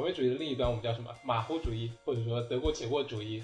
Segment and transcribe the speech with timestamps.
[0.00, 1.14] 完美主义的另一端我们叫什么？
[1.22, 3.42] 马虎主义，或者说得过且过主义。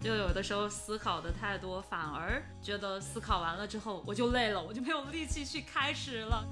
[0.00, 6.44] 就有的时候思考的太多，反而觉得思考完了之后我就累了，我就没有力气去开始了。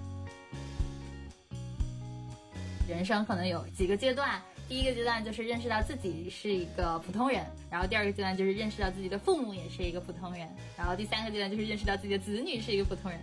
[2.88, 13.20] 人生可能有几个阶段，第一个阶段就是认识到自己是一个普通人，然后第二个阶段就是认识到自己的父母也是一个普通人，然后第三个阶段就是认识到自己的子女是一个普通人。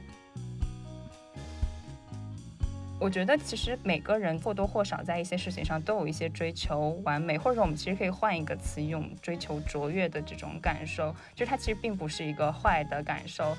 [3.08, 13.56] 我觉得其实每个人或多或少在一些事情上都有一些追求完美，或者说我们其实可以换一个词用追求卓越的这种感受，就它其实并不是一个坏的感受。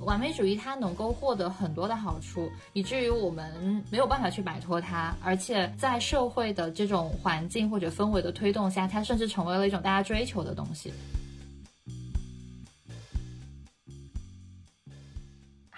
[0.00, 10.94] 完美主义它能够获得很多的好处，以至于我们没有办法去摆脱它，而且在社会的这种环境或者氛围的推动下，它甚至成为了一种大家追求的东西。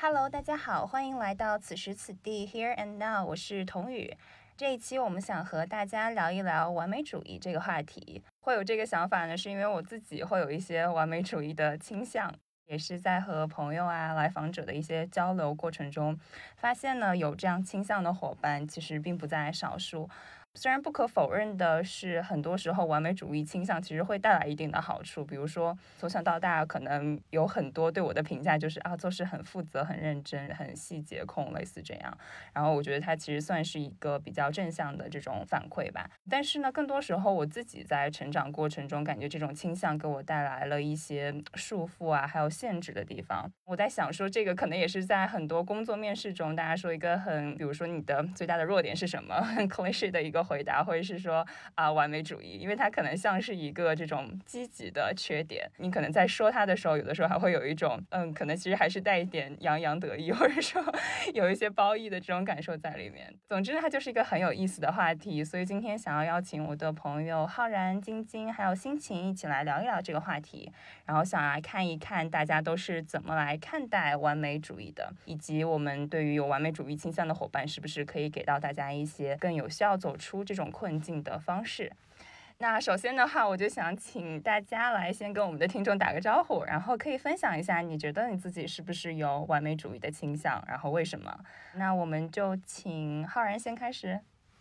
[0.02, 4.16] Hello，大家好，欢迎来到此时此地 Here and Now，我是童宇。
[4.56, 8.22] 这一期我们想和大家聊一聊完美主义这个话题。
[8.40, 12.34] 会有这个想法呢，是因为我自己会有一些完美主义的倾向，
[12.64, 16.18] 也是在和朋友啊、来访者的一些交流过程中，
[16.56, 20.08] 发现呢有这样倾向的伙伴其实并不在少数。
[20.54, 25.24] 虽然不可否认的是，很多时候完美主义倾向其实会带来一定的好处。
[25.24, 32.18] 比如说，从小到大，可能有很多对我的评价就是啊，做事很负责、很认真、很细节控，类似这样。
[32.52, 36.10] 然后我觉得它其实算是一个比较正向的这种反馈吧。
[36.28, 43.48] 但是呢，更多时候我自己在成长过程中，感觉这种倾向给我带来了一些束缚啊，还有限制的地方。
[43.64, 50.39] 我在想说，这个可能也是在很多工作面试中，大家说一个很，比如说你的最大的弱点是什么，很 cliche 的一个。
[50.42, 55.70] 回答或者是说啊完美主义，因为它可能像是一个这种积极的缺点。
[55.78, 60.82] 你可能在说它的时候，有的时候还会有一种嗯，可能其实还是带一点洋洋得意， 或者说
[61.34, 63.34] 有一些褒义的这种感受在里面。
[63.48, 65.44] 总之，它就是一个很有意思的话题。
[65.44, 70.70] 所以今天想要邀请我的朋友浩然、晶晶还有心情一起来聊一聊这个话题，
[71.04, 80.29] 然后想来看一看大家都是怎么来看待完美主义的，以及我们对于有完美主义倾向的伙伴，是不是可以给到大家一些更有效走出。
[80.30, 81.90] 出这种困境的方式。
[82.58, 91.36] 那首先的话，我就想请大家来先跟我们的听众打个招呼，然后可以分享一下，你觉得你自己是不是有完美主义的倾向，然后为什么？
[91.74, 94.20] 那我们就请浩然先开始。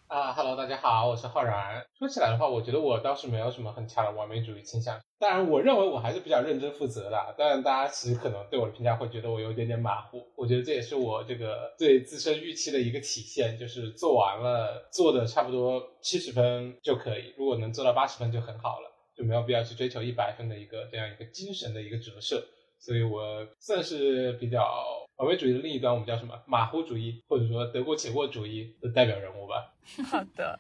[0.10, 1.86] 啊哈喽，大家好，我是浩然。
[2.00, 5.00] 说起来的话，我觉得我倒是没有什么很强的完美主义倾向。
[5.20, 7.36] 当然，我认为我还是比较认真负责的。
[7.38, 10.26] 当然，大家其实可能对我的评价会觉得我有点点马虎。
[10.36, 22.44] 我觉得这也是我这个对自身预期的一个体现，就是做完了做的差不多七十分就可以，如果能做到八十分就很好了，就没有必要去追求一百分的一个这样一个精神的一个折射。
[22.80, 25.08] 所以我算是比较。
[25.20, 26.34] 完美主义的另一端，我们叫什么？
[26.46, 29.74] 马虎主义，或者说得过且过主义的代表人物吧。
[30.06, 30.58] 好的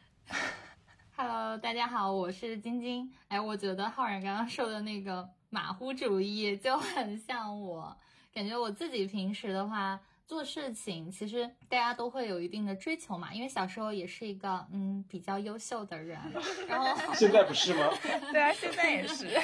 [1.15, 3.09] ，Hello，大家好，我是晶晶。
[3.29, 7.95] 哎，我觉得浩然刚刚说的那个马虎主义就很像我，
[8.33, 16.19] 感觉我自己平时的话做事情，其实大家都会有一定的追求嘛，因为小时候也是一个嗯比较优秀的人，
[16.67, 17.89] 然后现在不是吗？
[18.33, 19.25] 对啊，现在也是。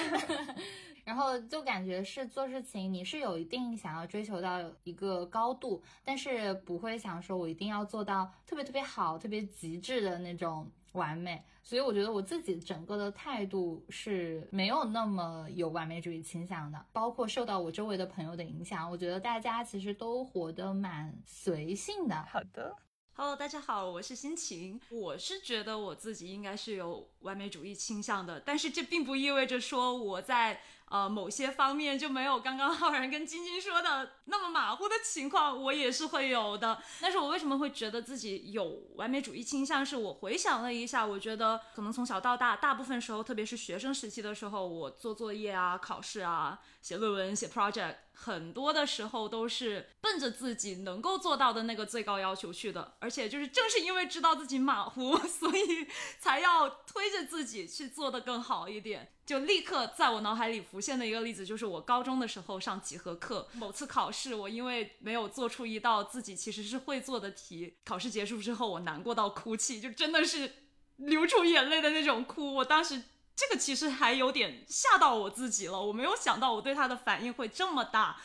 [1.05, 11.43] 然后就感觉是做事情，你是有一定想要追求到一个高度，但是不会想说我一定要做到特别特别好、特别极致的那种完美。
[11.61, 22.15] 所以我觉得我自己整个的态度是没有那么有完美主义倾向的，包括受到我周围的朋友的影响，我觉得大家其实都活得蛮随性的。
[22.27, 22.75] 好的。
[23.17, 24.81] Hello，大家好，我是心情。
[24.89, 30.59] 我是觉得我自己应该是有完美主义倾向的，但是这并不意味着说我在
[30.89, 36.81] 呃某些方面就没有刚刚浩然跟晶晶说的那么马虎的情况，我也是会有的。
[37.01, 39.85] 但是我为什么会觉得自己有完美主义倾向？
[39.85, 47.95] 是我回想了一下，我觉得可能从小到大，大部分时候，特别是学生时期的时候，我做作业啊、考试啊、写论文、写 project。
[48.17, 55.85] 很多的时候都是奔着自己能够做到的那个最高要求去的，而且就是正是因为知道自己马虎，所以
[56.17, 59.11] 才要推着自己去做的更好一点。
[59.25, 70.53] 就立刻在我脑海里浮现的一个例子，就是我高中的时候上几何课，某次考试我因为没有做出一道自己其实是会做的题，考试结束之后我难过到哭泣，就真的是
[70.97, 72.55] 流出眼泪的那种哭。
[72.55, 73.01] 我当时。
[73.37, 78.15] 这个其实还有点吓到我自己了，我没有想到我对他的反应会这么大，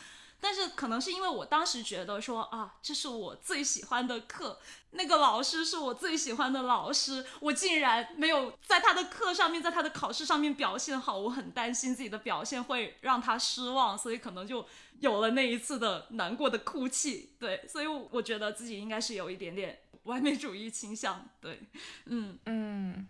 [0.41, 4.59] 但是可能是因为我当时觉得说啊，这是我最喜欢的课，
[4.93, 14.67] 那个老师是我最喜欢的老师，我竟然没有在他的课上面，在他的考试上面表现好，我很担心自己的表现会让他失望，所以可能就
[15.01, 17.35] 有了那一次的难过的哭泣。
[17.39, 21.29] 对，所以我觉得自己应该是有一点点完美主义倾向。
[21.41, 21.61] 对，
[22.07, 23.09] 嗯嗯，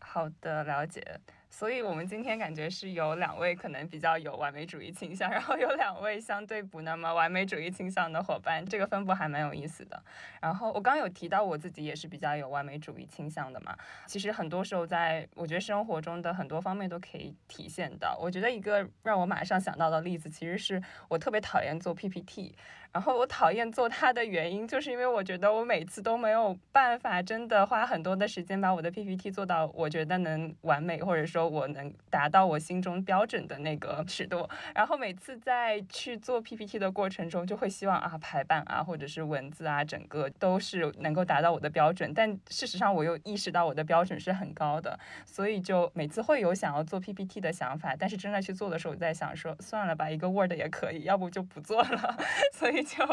[0.00, 1.20] 好的，了解。
[1.58, 10.00] 所以，我们今天感觉是有两位可能比较有完美主义倾向，然后有两位相对不那么完美主义倾向的伙伴，这个分布还蛮有意思的。
[10.40, 13.76] 然后我刚有提到我自己也是比较有完美主义倾向的嘛，
[14.06, 18.16] 其实很多时候在我觉得生活中的很多方面都可以体现到。
[18.20, 22.54] 我觉得一个让我马上想到的例子，其实是我特别讨厌做 PPT。
[22.90, 34.48] 然后我讨厌做它的原因，就是因为我觉得我每次都没有办法真的花很多的时间把我的 PPT 做到我觉得能完美，或者说我能达到我心中标准的那个尺度。
[34.74, 42.12] 然后每次在去做 PPT 的过程中，就会希望啊排版啊或者是文字啊整个都是能够达到我的标准。
[42.14, 47.94] 但事实上我又意识到我的标准是很高的，所以就每次会有想要做 PPT 的想法。
[47.96, 52.16] 但是真的去做的时候，我在想说算了吧，一个 Word 也可以，要不就不做了。
[52.52, 52.77] 所以。
[52.84, 53.04] 就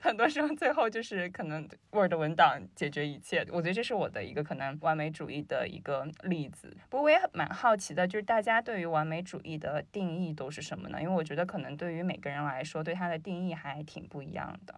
[0.00, 3.46] 很多时候，最后就是可能 Word 文档解决一切。
[3.50, 6.76] 我觉得这是我的一个可能完美主义的一个例子。
[6.88, 11.00] 不过我也蛮好奇的，就是大家对于完美主义的定义都是什么呢？
[11.00, 14.74] 因为我觉得可能对于每个人来说，对它的定义还挺不一样的。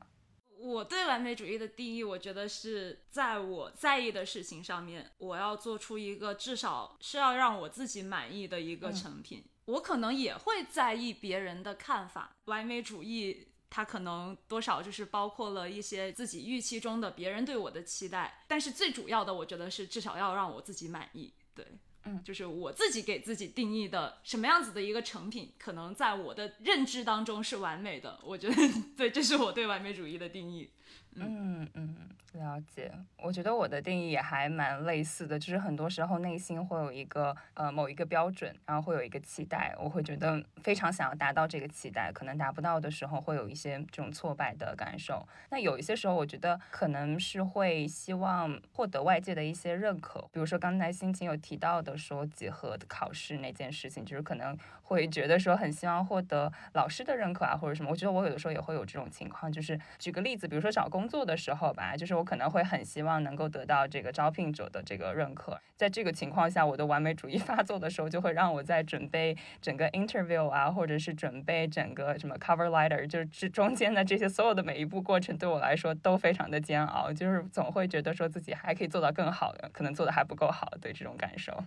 [0.62, 9.42] 我对完美主义的定义，我觉得是在我在意的事情上面，我要做出一个至少是要让我自己满意的一个成品。
[9.66, 12.36] 我可能也会在意别人的看法。
[12.46, 13.46] 完美主义。
[13.70, 21.32] 它可能多少就是包括了一些自己预期中的别人对我的期待，但是最主要的，我觉得是至少要让我自己满意。
[21.54, 21.64] 对，
[22.04, 28.18] 嗯，就是我自己给自己定义的什么样子的一个成品，可能在我的认知当中是完美的。
[28.24, 28.56] 我觉得，
[28.96, 30.70] 对，这是我对完美主义的定义。
[31.14, 32.90] 嗯嗯，了解。
[33.22, 45.26] 我觉得我的定义也还蛮类似的，就是很多时候内心会有一个呃某一个标准，然后会有一个期待，我会觉得非常想要达到这个期待，可能达不到的时候会有一些这种挫败的感受。
[45.50, 57.90] 那有一些时候，我觉得可能是会希望获得外界的一些认可，比如说刚才心情有提到的说几何的考试那件事情，就是可能会觉得说很希望获得老师的认可啊或者什么。
[57.90, 61.10] 我觉得我有的时候也会有这种情况，就是举个例子，比如说找工。
[61.10, 65.58] 作的时候吧，就是我可能会很希望能够得到这个招聘者的这个认可。
[65.74, 77.10] 在这个情况下，我的完美主义 发作的时候，就会让我在准备整个 interview 啊，或者是准备整个什么 cover letter，就是这中间的这些所有的每一步过程，对我来说都非常的煎熬。
[77.10, 81.64] 就是总会觉得说自己还可以做到更好的，可能做的还不够好，对这种感受。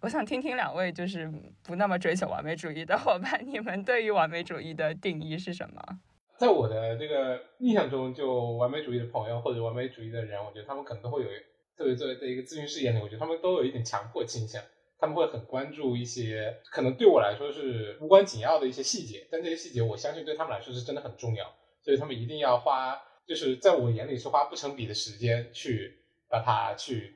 [0.00, 1.28] 我想听听两位就是
[1.64, 5.98] 不那么追求完美主义的伙伴，你们对于完美主义的定义是什么？
[6.38, 11.28] 在我的这个印象中，就完美主义的朋友或者完美主义的人，我觉得他们可能都会有，
[11.76, 14.62] 特别作为在一个咨询师眼里，我觉得他们都有一点强迫倾向，
[14.98, 21.46] 他们会很关注一些可能对我来说是无关紧要的一些细节，但这些细节我相信对他们来说是真的很重要，
[21.82, 25.98] 所以他们一定要花，就是在我眼里是花不成比的时间去
[26.28, 27.14] 把它去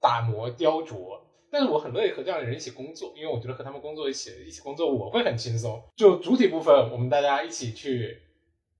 [0.00, 1.20] 打磨雕琢。
[1.50, 5.82] 但是我很乐意和这样的人一起工作，因为我觉得和他们工作一起一起工作我会很轻松。
[5.94, 8.22] 就主体部分，我们大家一起去。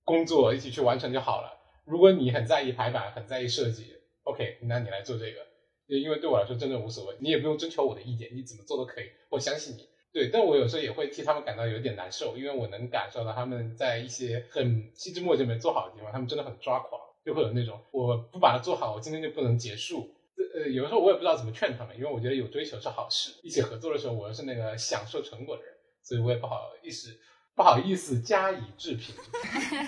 [0.03, 1.59] 工作一起去完成就好了。
[1.85, 5.45] 如果你很在意排版，很在意设计，OK，那你来做这个，
[5.87, 9.87] 因为对我来说真的无所谓，你也不用征求我的意见，你怎么做都可以，我相信你。
[10.13, 20.07] 对，但我有时候也会替他们感到有点难受，因为我能感受到他们在一些很细枝末节没做好的地方，他们真的很抓狂，就会有那种我不把它做好，我今天就不能结束。
[20.55, 27.09] 呃，有的时候我也不知道怎么劝他们，因为我觉得有追求是好事，一起合作的时候，我又是那个享受成果的人，所以我也不好意思。
[27.55, 29.15] 不好意思，加以置评。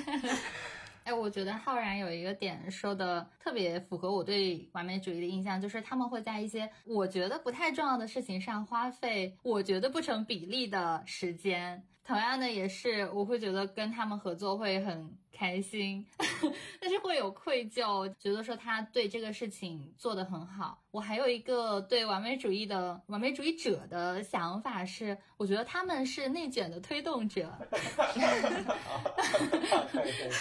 [1.03, 11.83] 哎，我觉得浩然有一个点说的特别符合我对完美主义的印象，就是他们会在一些我觉得不太重要的事情上花费我觉得不成比例的时间。
[12.03, 15.15] 同样的，也是我会觉得跟他们合作会很。
[15.35, 16.05] 开心，
[16.79, 20.81] 但是会有愧疚，觉得说他对这个事情做得很好。
[20.91, 27.51] 我还有一个对完美主义的完美主义者的想法是，我觉得他们是内卷的推动者。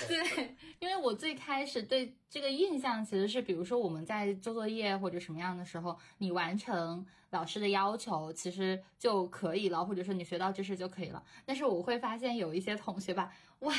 [0.06, 11.20] 对，因为我最开始对这个印象其实是，比如说我们在做作业或者什么样的时候，你完成老师的要求其实就可以了，或者说你学到知识就可以了。
[11.44, 13.74] 但是我会发现有一些同学吧，哇。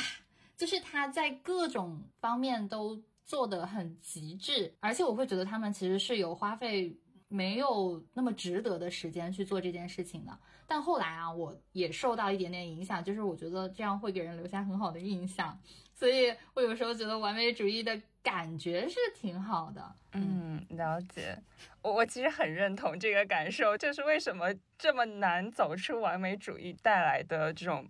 [0.56, 6.96] 就是他在各种方面都做得很极致，而且我会觉得他们其实是有花费
[7.28, 10.38] 没有那么值得的时间去做这件事情的。
[10.66, 15.60] 但后来啊，我也受到一点点影响，就是我觉得这样会给人留下很好的印象，
[15.92, 19.94] 所以我有时候觉得完美主义的感觉是挺好的。
[20.12, 21.36] 嗯，了解。
[21.82, 27.86] 我我其实很认同这个感受，就是为什么这么难走出完美主义带来的这种。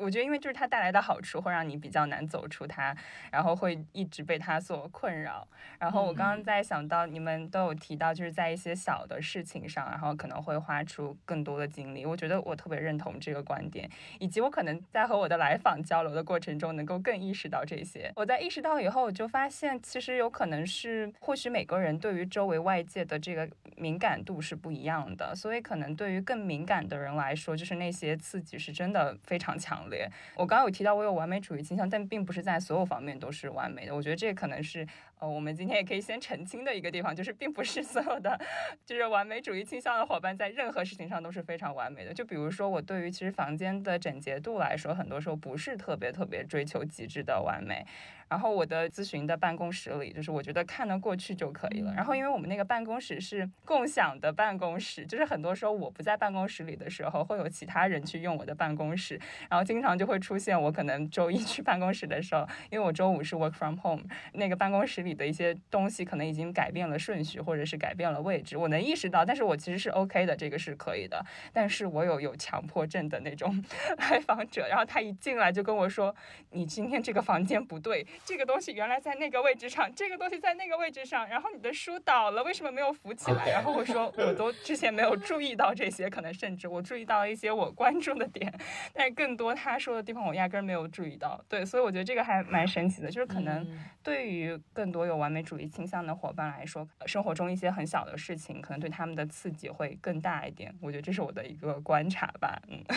[0.00, 2.96] 我觉得，因为就是它带来的好处会让你比较难走出它，
[3.30, 5.46] 然后会一直被它所困扰。
[5.78, 12.06] 然后我刚刚在想到，你们都有提到，就是在一些小的事情上，然后可能会花出更多的精力。
[12.06, 13.88] 我觉得我特别认同这个观点，
[14.18, 18.10] 以及我可能在和我的来访交流的过程中，能够更意识到这些。
[18.16, 29.89] 我在意识到以后，我就发现，其实有可能是，或许每个人对于周围外界的这个敏感度是不一样的，所以可能对于更敏感的人来说，就是那些刺激是真的非常强。
[30.34, 33.94] 我刚刚有提到我有完美主义倾向，但并不是在所有方面都是完美的。
[33.94, 34.86] 我觉得这可能是
[35.20, 38.38] 呃，我们今天也可以先澄清的一个地方，就是并不是 所有的
[38.86, 42.12] 就是完美主义倾向的伙伴在任何事情上都是非常完美的。
[42.14, 47.84] 就比如说我对于其实房间的整洁度来说，很多时候不是特别特别追求极致的完美。
[48.30, 51.92] 然后我的咨询的办公室里，就是我觉得看得过去就可以了。
[51.92, 59.20] 然后因为我们那个办公室是共享的办公室，就是很多时候我不在办公室里的时候，会有其他人去用我的办公室。
[59.48, 68.56] 然后经常就会出现我可能周一去办公室的时候，因为我周五是 work from home，那个办公室里的一些东西可能已经改变了顺序，或者是改变了位置。
[68.56, 71.24] 我能意识到，但是我其实是 OK 的，这个是可以的。
[71.52, 73.62] 但是我有有强迫症的那种
[73.98, 76.14] 来访者，然后他一进来就跟我说
[76.52, 83.50] ：“你今天这个房间不对。”这个东西原来在那个位置上，这个东西在那个位置上，然后你的书倒了，为什么没有扶起来？
[83.50, 88.52] 然后我说我都之前没有注意到这些，可能甚至我注意到了一些我关注的点，
[88.92, 91.42] 但是更多他说的地方我压根儿没有注意到。
[91.48, 93.66] 对，所以我觉得这个还蛮神奇的，就是可能
[94.02, 100.74] 对于更多有完美主义倾向的伙伴来说，生活中一些很小的事情，可能对他们的刺激会更大一点。
[100.80, 102.84] 我觉得这是我的一个观察吧，嗯。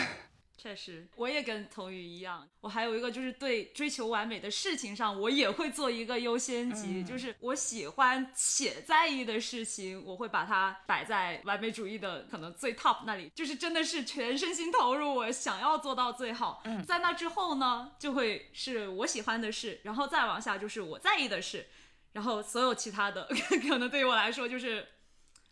[0.56, 2.48] 确实，我也跟童宇一样。
[2.62, 16.62] 我还有一个就是对追求完美的事情上，我也会做一个优先级，就是我喜欢且在意的事情，我会把它摆在完美主义的可能最 top 那里，就是真的是全身心投入，我想要做到最好。
[16.64, 21.66] 嗯，在那之后呢，就会是我喜欢的事，然后再往下就是我在意的事，
[22.14, 23.28] 然后所有其他的
[23.68, 24.88] 可能对于我来说就是。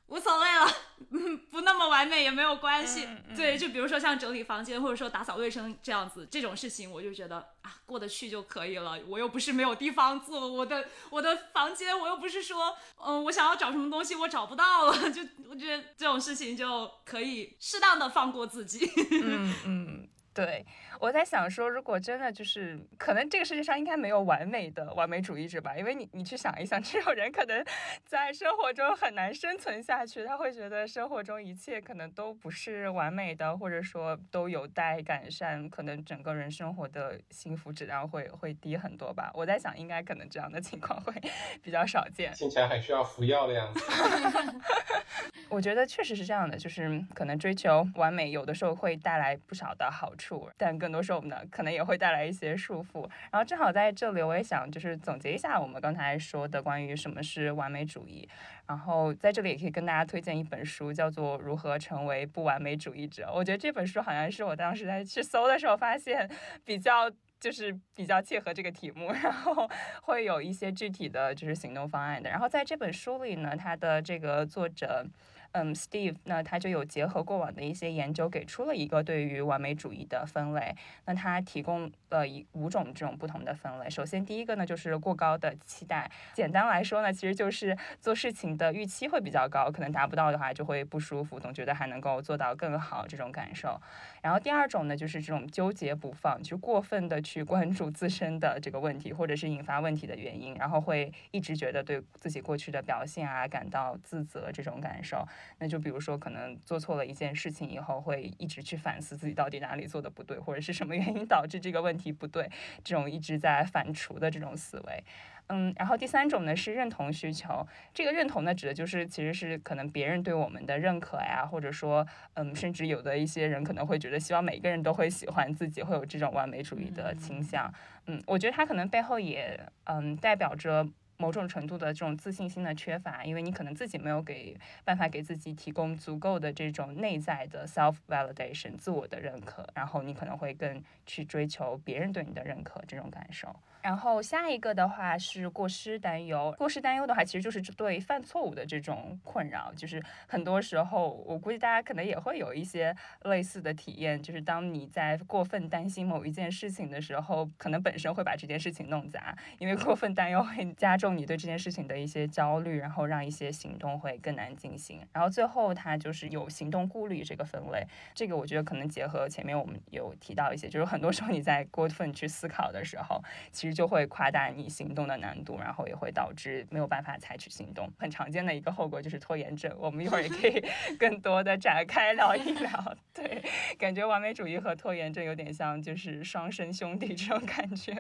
[0.08, 0.70] 无所谓了，
[1.12, 3.08] 嗯，不那么完美也没有关系。
[3.34, 9.00] 对，就比如说像整理房间或者说打扫卫生这样子这种事情，我就觉得啊过得去就可以了。
[9.08, 18.90] 我又不是没有地方做，我的我的房间我又不是说，嗯，我想要找什么东西我找不到了，就我觉得这种事情就可以适当的放过自己。
[19.22, 20.08] 嗯 嗯。
[20.34, 20.64] 对，
[20.98, 27.62] 我在想说，如果真的就是可能这个世界上应该没有完美的完美主义者吧，因为你你去想一想， 这种人可能
[28.06, 39.30] 在生活中很难生存下去，他会觉得生活中一切可能都不是完美的，或者说都有待改善，可能整个人生活的幸福质量会会低很多吧。
[39.34, 41.12] 我在想，应该可能这样的情况会
[41.62, 42.32] 比较少见。
[42.32, 43.80] 听起来很需要服药的样子。
[45.50, 50.21] 我觉得确实是这样的，就是可能追求完美，有的时候会带来不少的好处，
[50.56, 53.08] 但更多时候呢，可能也会带来一些束缚。
[53.30, 58.28] 然后正好在这里，我也想就是总结一下我们刚才说的关于什么是完美主义。
[58.66, 63.26] 然后在这里也可以跟大家推荐一本书，叫做《如何成为不完美主义者》。
[63.32, 66.30] 我觉得这本书好像是我当时在去搜的时候发现
[66.64, 67.10] 比较
[67.40, 69.68] 就是比较切合这个题目， 然后
[70.02, 72.30] 会有一些具体的就是行动方案的。
[72.30, 75.04] 然后在这本书里呢，它的这个作者。
[75.52, 80.74] 嗯，Steve，那他就有结合过往的一些研究，给出了一个对于完美主义的分类。
[81.04, 83.88] 那他提供了一五种这种不同的分类。
[83.90, 86.10] 首先，第一个呢就是过高的期待。
[86.32, 93.80] 简单来说呢，其实就是做事情的预期会比较高，可能达不到的话就会不舒服，总觉得还能够做到更好这种感受。
[94.20, 105.26] 然后第二种呢就是这种纠结不放，就过分的去关注自身的这个问题，或者是引发问题的原因，然后会一直觉得对自己过去的表现啊感到自责这种感受。
[105.58, 112.50] 那就比如说，可能做错了一件事情以后，会一直去反思自己到底哪里做的不对，或者是什么原因导致这个问题不对，
[112.82, 115.04] 这种一直在反刍的这种思维。
[115.48, 127.70] 嗯，然后第三种呢是认同需求，这个认同呢指的就是其实是可能别人对我们的认可呀，或者说，嗯，甚至有的一些人可能会觉得希望每个人都会喜欢自己，会有这种完美主义的倾向。
[128.06, 130.88] 嗯，我觉得它可能背后也嗯代表着。
[131.22, 143.54] 某种程度的这种自信心的缺乏，因为你可能自己没有给办法给自己提供足够的这种内在的 self validation 自我的认可，然后你可能会更去追求别人对你的认可这种感受。
[143.82, 165.00] 然后下一个的话是过失担忧，过失担忧的话其实就是对犯错误的这种困扰，就是很多时候我估计大家可能也会有一些类似的体验，就是当你在过分担心某一件事情的时候，可能本身会把这件事情弄砸，因为过分担忧会加重你对这件事情的一些焦虑，然后让一些行动会更难进行。
[165.12, 177.90] 然后最后它就是有行动顾虑这个分类，这个我觉得可能结合前面我们有提到一些，就是很多时候你在过分去思考的时候，其实就会夸大你行动的难度，然后也会导致没有办法采取行动。
[177.98, 179.74] 很常见的一个后果就是拖延症。
[179.78, 180.64] 我们一会儿也可以
[180.98, 182.96] 更多的展开聊一聊。
[183.14, 183.42] 对，
[183.78, 187.94] 感觉完美主义和拖延症有点像，就是双生兄弟这种感觉。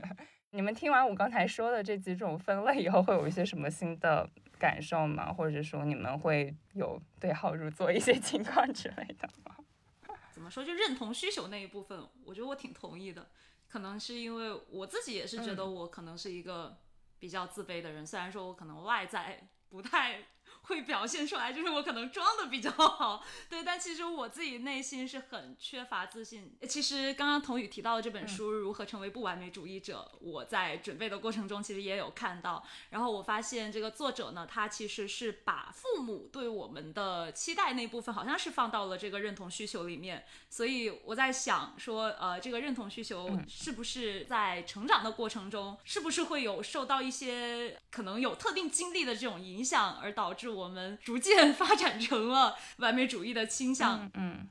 [0.54, 4.28] 你们听完我刚才说的这几种分类以后，会有一些什么新的
[4.58, 5.32] 感受吗？
[5.32, 9.56] 或者说你们会有对号入座一些情况之类的吗？
[10.30, 10.62] 怎么说？
[10.62, 13.26] 就认同需求那一部分，我觉得我挺同意的。
[13.66, 16.76] 可能是因为我自己也是觉得我可能是一个
[17.18, 20.18] 比较自卑的人，虽然说我可能外在不太。
[20.62, 26.56] 会表现出来，就是我可能装的比较好，对，但其实我自己内心是很缺乏自信。
[26.68, 40.24] 其实刚刚童宇提到的这本书《如何成为不完美主义者》，我在准备的过程中其实也有看到，然后我发现这个作者呢，他其实是把父母对我们的期待那部分，好像是放到了这个认同需求里面。
[40.48, 54.10] 所以我在想说，呃，这个认同需求是不是在成长的过程中，是不是会有受到一些可能有特定经历的这种影响，而导致我们逐渐发展成了完美主义的倾向。
[54.14, 54.46] 嗯，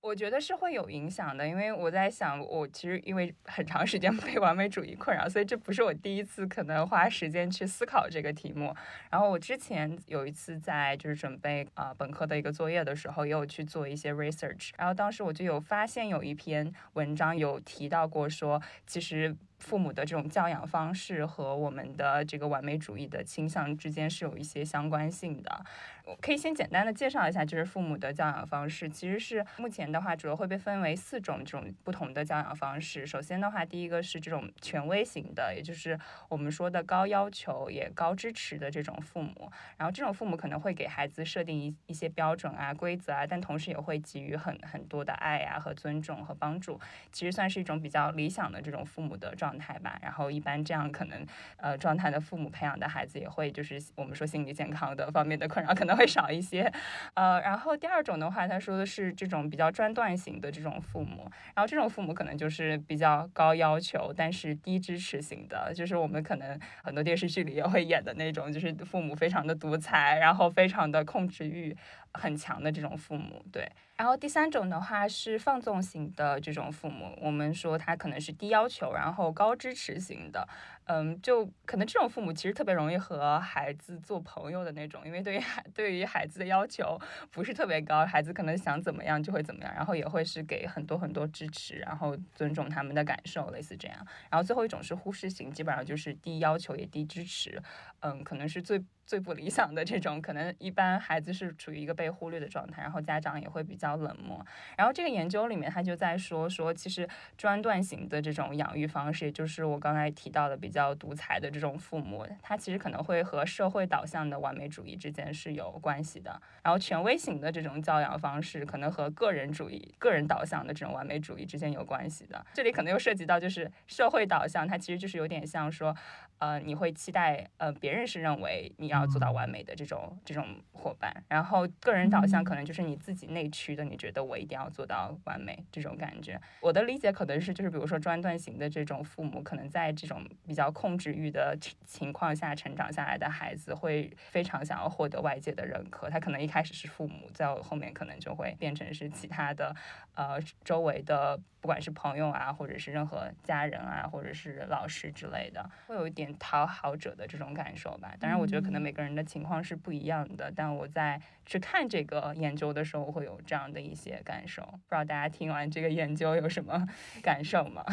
[0.00, 8.74] 我觉得是会有影响的，因为我在想，我其实因为很长时间被完美主义困扰，所以这不是我第一次可能花时间去思考这个题目。
[9.10, 19.36] 然后我之前有一次在就是准备啊本科的一个作业的时候，也有去做一些 research，然后当时我就有发现有一篇文章有提到过说，其实。
[19.58, 25.64] 父母的这种教养方式和我们的这个完美主义的倾向之间是有一些相关性的。
[26.04, 33.04] 我可以先简单的介绍一下，就是父母的教养方式，其实是目前的话主要会被分为四种这种不同的教养方式。
[33.04, 35.98] 首先的话，第一个是这种权威型的，也就是
[36.28, 39.50] 我们说的高要求也高支持的这种父母。
[39.76, 46.80] 然后这种父母可能会给孩子设定一一些标准啊、规则啊，但同时也会给予很很多的爱啊和尊重和帮助。
[47.10, 49.98] 其实算是一种比较理想的这种父母的状状态吧。
[50.00, 51.26] 然后一般这样可能
[51.56, 55.96] 呃状态的父母培养的孩子也会就是我们说心理健康的方面的困扰可能。
[55.96, 56.70] 会少一些，
[57.14, 71.74] 呃，然后第二种的话，他说的是这种比较专断型的这种父母，然后这种父母可能就是比较高要求，但是低支持型的，就是我们可能很多电视剧里也会演的那种，就是父母非常的独裁，然后非常的控制欲
[72.12, 73.66] 很强的这种父母，对。
[73.96, 80.46] 然后第三种的话是放纵型的这种父母，我们说他可能是低要求，然后高支持型的。
[80.88, 86.96] 嗯，就可能这种父母其实特别容易和孩子做朋友的那种，因为对于孩对于孩子的要求
[87.32, 93.96] 不是特别高，孩子可能想怎么样就会怎么样，然后也会是给很多很多支持，然后尊重他们的感受，类似这样。
[94.30, 97.60] 然后最后一种是忽视型，基本上就是低要求也低支持，
[98.00, 104.44] 嗯，可能是最最不理想的这种，可能一般孩子是处于一个被忽略的状态，然后家长也会比较冷漠。
[104.76, 110.96] 然后这个研究里面他就在说说，其实专断型的这种养育方式，也就是我刚才提到的比较。
[110.98, 116.40] 独裁的这种父母，他其实可能会和社会导向的完美主义之间是有关系的。
[116.62, 122.44] 然后权威型的这种教养方式，可能和个人主义、个人导向的这种完美主义之间有关系的。
[122.54, 125.94] 这里可能又涉及到，就是社会导向，它其实就是有点像说。
[126.38, 136.40] 呃，你会期待呃，别人是认为你要做到完美的这种这种伙伴，然后个人导向可能就是你自己内驱的，你觉得我一定要做到完美这种感觉。
[136.60, 146.10] 我的理解可能是，就是比如说专断型的这种父母，可能在这种比较控制欲的情况下成长下来的孩子，会非常想要获得外界的认可。
[146.10, 149.74] 他可能一开始是父母，在后面可能就会变成是其他的
[150.14, 151.40] 呃周围的。
[151.58, 158.14] 不管是朋友啊，或者是任何家人啊，或者是老师之类的，会有一点讨好者的这种感受吧。
[158.20, 160.52] 当然，我觉得可能每个人的情况是不一样的。
[160.54, 164.62] 但我在去看这个研究的时候，会有这样的一些感受。
[164.62, 166.86] 不知道大家听完这个研究有什么
[167.22, 167.84] 感受吗？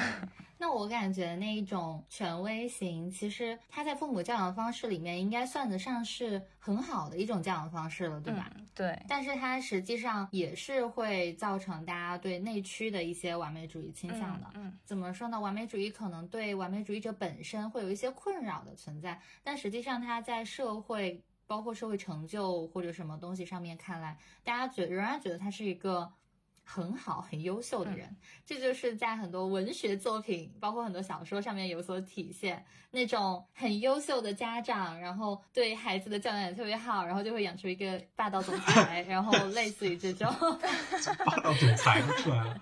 [0.63, 8.49] 那我感觉那一种权威型，其实他在父母教养方式里面应该算得上是很好的一种教养方式了，对吧？
[8.55, 14.47] 嗯对，但是它实际上也是会造成大家对内驱的一些完美主义倾向的。
[14.53, 15.37] 嗯怎么说呢？
[15.37, 26.09] 完美主义可能对完美主义者本身会有一些困扰的存在，但实际上他在社会，包括社会成就或者什么东西上面看来，大家觉仍然觉得他是一个
[26.63, 28.15] 很好、很优秀的人。
[28.45, 32.65] 这就是在很多文学作品，包括很多小说上面有所体现。
[32.91, 40.31] 那种很优秀的家长，然后对孩子的教养也特别好，然后就会养出一个霸道总裁， 然后类似于这种。
[41.25, 42.61] 霸道总裁出来了。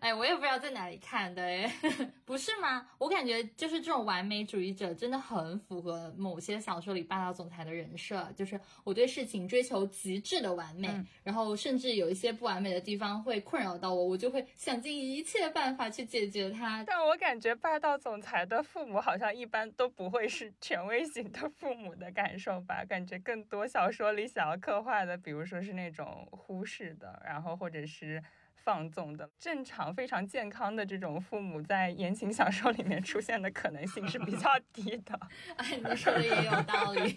[0.00, 1.70] 哎，我也不知道在哪里看的，哎，
[2.24, 2.88] 不是吗？
[2.96, 16.82] 我感觉就是这种完美主义者真的很符合某些小说里霸道总裁的人设，就是我对事情追求极致的完美，嗯然后甚至有一些不完美的地方会困扰到我，我就会想尽一切办法去解决它。
[16.86, 22.82] 但我感觉霸道总裁的父母好像一般都不会是权威型的父母的感受吧？
[22.88, 28.22] 感觉更多小说里想要刻画的，比如说是那种忽视的，然后或者是。
[28.64, 35.18] 放纵的、正常、非常健康的这种父母，在言情小说里面出现的可能性是比较低的。
[35.56, 37.16] 哎，你说的也有道理。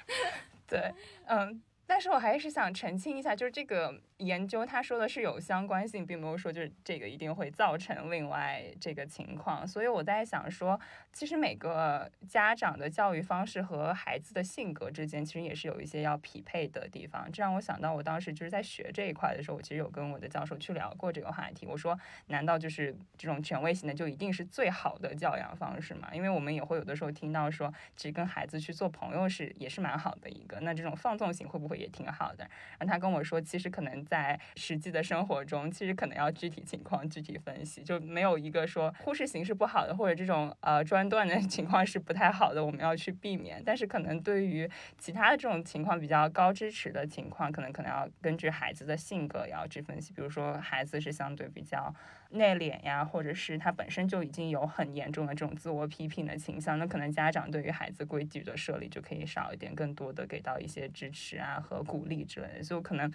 [0.66, 0.92] 对，
[1.26, 9.66] 嗯，但是我还是想澄清一下，就是这个研究他说的是有相关性，并没有说就是这个一定会造成另外这个情况。
[9.66, 10.78] 所以我在想说，
[11.12, 17.30] 其实每个家长的教育方式和孩子的性格之间，其实也是有一些要匹配的地方。
[17.32, 21.66] 这让我想到，我当时就是在学这一块的时候，我其实有跟我的教授去聊过这个话题。
[21.66, 26.08] 我说，难道就是这种权威型的就一定是最好的教养方式吗？
[26.12, 30.60] 因为我们也会有的时候听到说，其实跟孩子去做朋友是也是蛮好的一个。
[30.60, 32.48] 那这种放纵型会不会也挺好的？
[32.78, 43.62] 然后他跟我说，其实可能在实际的生活中，其实可能要具体情况具体分析，就没有一个说忽视形式不好的，或者这种呃专断的 情况是不太好的，我们要去避免。
[43.64, 50.12] 但是可能对于其他的这种情况比较高支持的情况，可能可能要根据孩子的性格要去分析。
[50.12, 51.94] 比如说孩子是相对比较
[52.32, 62.62] 内敛呀，或者是他本身就已经有很严重的这种自我批评的倾向，那可能家长对于孩子规矩的设立就可以少一点，更多的给到一些支持啊和鼓励之类的。
[62.62, 63.10] 就可能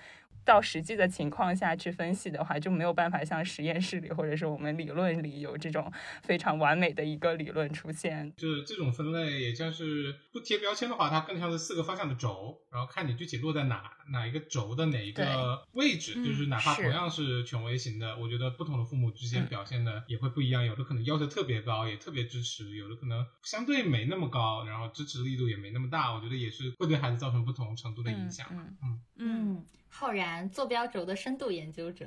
[0.47, 5.91] 到实际的情况下去分析的话，就没有办法像实验室里或者是我们理论里有这种
[6.23, 8.33] 非常完美的一个理论出现。
[8.37, 16.13] 就是这种分类，也像是不贴标签的话，它更像是四个方向的轴，然后看你具体落在哪哪一个轴的哪一个位置。
[16.15, 20.63] 嗯就是哪怕同样是权威型的，我觉得不同的父母之间嗯表现的也会不一样。
[20.63, 26.13] 有的可能要求特别高，也特别支持；有的可能相对没那么高，然后支持力度也没那么大。
[26.13, 28.47] 我觉得也是会对孩子造成不同程度的影响。
[28.51, 32.05] 嗯嗯，嗯，浩然，坐标轴的深度研究者。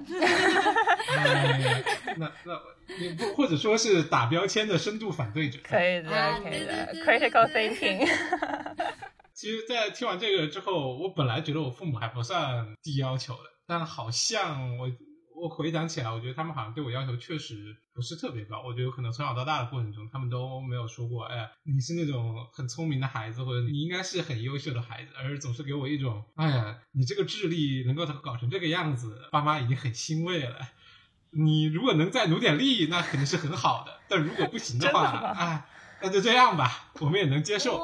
[1.17, 1.83] 哎
[2.19, 2.61] 那那
[2.99, 5.59] 你不或者说是打标签的深度反对者。
[5.63, 8.09] 可以的，啊可以的对对对，critical thinking。
[9.35, 14.89] 其实，在听完这个之后，我本来觉得我父母还不算低要求的，但好像我
[15.41, 18.63] 我回想起来，我觉得他们好像对我要求确实不是特别高。
[18.63, 30.59] 我觉得可能从小到大的过程中，他们都没有说过，哎，你是那种很聪明的孩子，或者你应该是很优秀的孩子，而总是给我一种，哎呀，你这个智力能够搞成这个样子，爸妈已经很欣慰了。
[31.31, 34.01] 你如果能再努点力，那肯定是很好的。
[34.09, 35.65] 但如果不行的话，哎，
[36.03, 37.81] 那就这样吧，我们也能接受。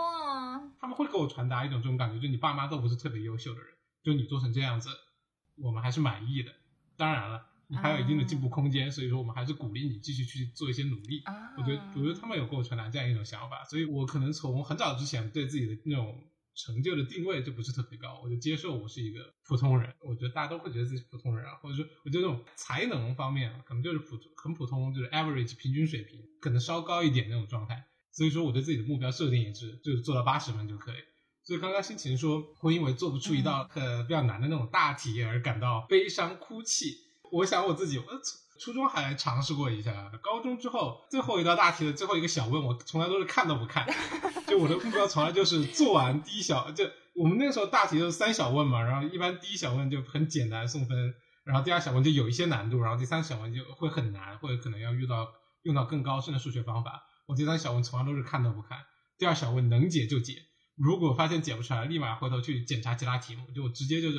[0.78, 3.68] 他们会给我传达一种这种感觉，就你爸妈都不是特别优秀的人，
[4.02, 4.90] 就你做成这样子，
[5.62, 6.52] 我们还是满意的。
[6.96, 11.20] 当然了，你还有一定的进步空间，所以说我们还是鼓励你继续去做一些努力。
[11.24, 16.18] 啊我觉得，我觉得他们有给我传达这样一种想法，所以我可能从很早之前对自己的那种
[16.54, 19.94] 成就的定位就不是特别高，我就接受我是一个普通人。
[20.00, 27.86] 我觉得大家都会觉得自己是普通人啊，或者说我觉得这种才能方面可能就是普很普通，就是 average 平均水平，可能稍高一点那种状态。
[28.12, 30.96] 所以说我对自己的目标设定也是，就是做到八十分就可以。
[31.46, 36.98] 所以刚刚心情说会因为做不出一道呃比较难的那种大题而感到悲伤哭泣。
[37.30, 38.04] 我想我自己，我
[38.58, 43.86] 初中还尝试过一下，高中之后最后一道大题的最后一个小问，我从来都是看都不看。
[44.48, 55.28] 就我的目标从来就是做完第一小，就我们那个时候大题就是三小问嘛，然后一般第一小问就很简单送分，然后第二小问就有一些难度，然后第三小问就会很难，或者可能要遇到
[55.62, 57.04] 用到更高深的数学方法。
[57.26, 58.78] 我第三小问从来都是看都不看，
[59.18, 60.34] 第二小问能解就解，
[60.76, 64.18] 如果发现解不出来，立马回头去检查其他题目，就我直接就是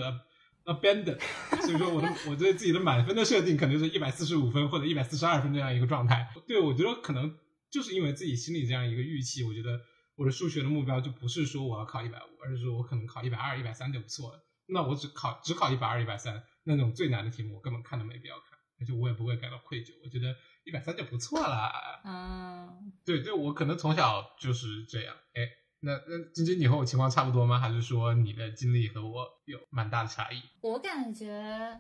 [0.65, 1.20] abandon。
[1.62, 6.28] 所以说我的 我对自己的满分的设定可能是一百四十五分或者一百四十二分这样一个状态。
[6.48, 7.38] 对，我觉得可能
[7.70, 9.80] 就是因为自己心里这样一个预期，我觉得
[10.15, 14.43] 我的数学的目标就不是说我要考一百五，而是说我可能考一百二、一百三就不错了。
[14.67, 18.58] 那我只考只考一百二、一百三，那种最难的题目我根本看都没必要看。
[18.80, 19.91] 而且我也不会感到愧疚。
[20.04, 21.72] 我觉得一百三就不错了。
[22.06, 25.15] 嗯，对对，我可能从小就是这样。
[25.34, 25.41] 哎，
[25.80, 27.60] 那那晶晶，你和我情况差不多吗？
[27.60, 30.42] 还是说你的经历和我有蛮大的差异？
[30.62, 31.80] 我感觉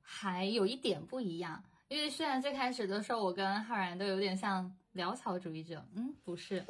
[0.00, 6.64] 还有一点不一样，因为虽然最开始的时候我跟浩然都有点像潦草主义者，嗯，不是，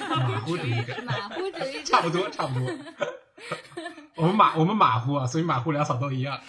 [0.00, 2.68] 马虎主义者， 马虎主义者，差不多差不多。
[4.16, 6.40] 我们马我们马虎啊，所以马虎潦草都一样。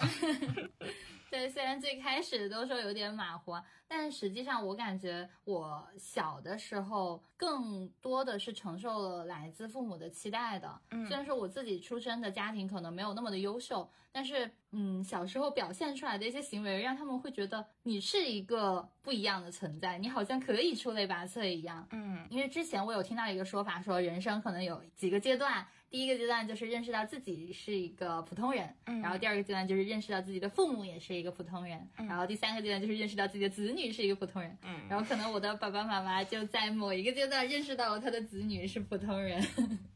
[1.28, 3.52] 对，虽然最开始都说有点马虎，
[3.88, 10.80] 但实际上我感觉我小的时候更多的是承受了来自父母的期待的。
[10.90, 21.86] 嗯虽然说我自己出生的家庭可能没有那么的优秀，但是嗯，小时候表现出来的一些行为，让他们会觉得你是一个不一样的存在，你好像可以出类拔萃一样。
[21.92, 39.40] 嗯因为之前我有听到一个说法，说人生可能有几个阶段，第一个阶段就是认识到自己是一个普通人，嗯然后第二个阶段就是认识到自己的父母也是一个普通人，嗯然后第三个阶段就是认识到自己的子女是一个普通人，嗯然后可能我的爸爸妈妈就在某一个阶段认识到了他的子女是普通人，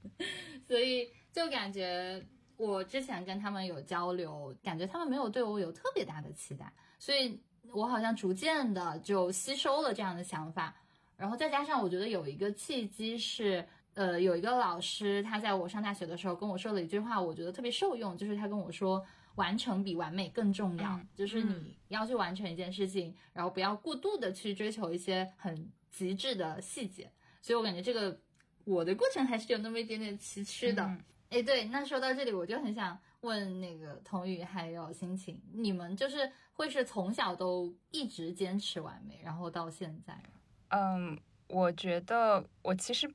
[0.68, 2.22] 所以就感觉
[2.56, 7.40] 我之前跟他们有交流，感觉他们没有对我有特别大的期待，所以
[7.72, 10.74] 我好像逐渐的就吸收了这样的想法，
[11.16, 13.66] 然后再加上我觉得有一个契机是。
[13.94, 19.04] 呃，有一个老师，他在我上大学的时候跟我说了一句话，我觉得特别受用，就是他跟我说，
[19.36, 27.10] 完成比完美更重要，嗯就是你要去完成一件事情，然后不要过度的去追求一些很极致的细节。
[27.42, 28.20] 所以我感觉这个
[28.64, 30.82] 我的过程还是有那么一点点崎岖的。
[30.84, 40.40] 嗯哎，对，那说到这里，我就很想问那个童宇还有心情，你们就是会是从小都一直坚持完美，然后到现在吗？
[40.70, 41.16] 嗯，
[41.46, 43.08] 我觉得我其实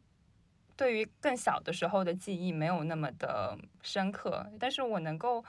[0.78, 5.44] 对于更小的时候的记忆没有那么的深刻，但是我能够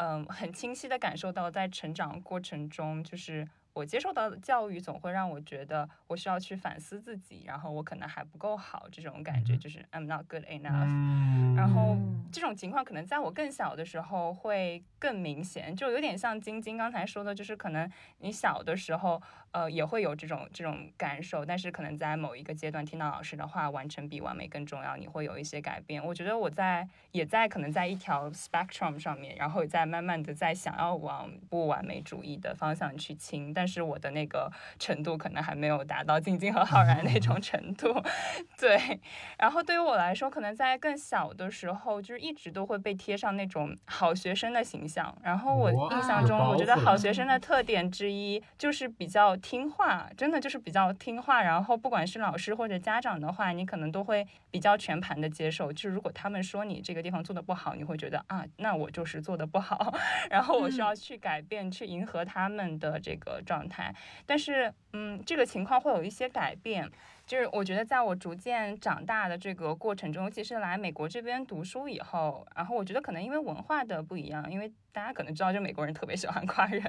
[0.00, 9.58] 嗯很清晰的感受到，在成长过程中，就是我接受到的教育总会让我觉得我需要去反思自己，然后我可能还不够好，这种感觉嗯。
[9.58, 10.86] 就是 I'm not good enough。
[10.88, 11.54] 嗯。
[11.54, 12.24] 然后嗯。
[12.32, 19.20] 这种情况可能在我更小的时候会更明显，就有点像晶晶刚才说的，就是可能你小的时候，
[19.52, 26.04] 呃，也会有这种这种感受，但是可能在某一个阶段听到老师的话，完成比完美更重要，你会有一些改变。
[26.04, 37.92] 我觉得我在也在可能在一条 spectrum 上面，然后也在慢慢的在想要往不完美主义的方向去倾，但是我的那个程度可能还没有达到静静和浩然那种程度，
[38.56, 39.00] 对。
[39.36, 45.16] 然后对于我来说，可能在更小的时候，就是一直都会被贴上那种好学生的形象。
[45.22, 51.42] 然后我印象中，我觉得好学生的特点之一就是比较听话，真的就是比较听话。
[51.42, 55.72] 然后不管是老师或者家长的话，你可能都会比较全盘的接受。
[55.72, 59.94] 就是如果他们说你这个地方做的不好，你会觉得啊，那我就是做的不好，
[60.30, 63.94] 然后我需要去改变，去迎合他们的这个状态。
[64.24, 66.90] 但是，嗯，这个情况会有一些改变。
[67.26, 76.82] 就是我觉得，在我逐渐长大的这个过程中，尤其是来美国这边读书以后，然后我觉得可能因为文化的不一样，因为大家可能知道，就美国人特别喜欢夸人，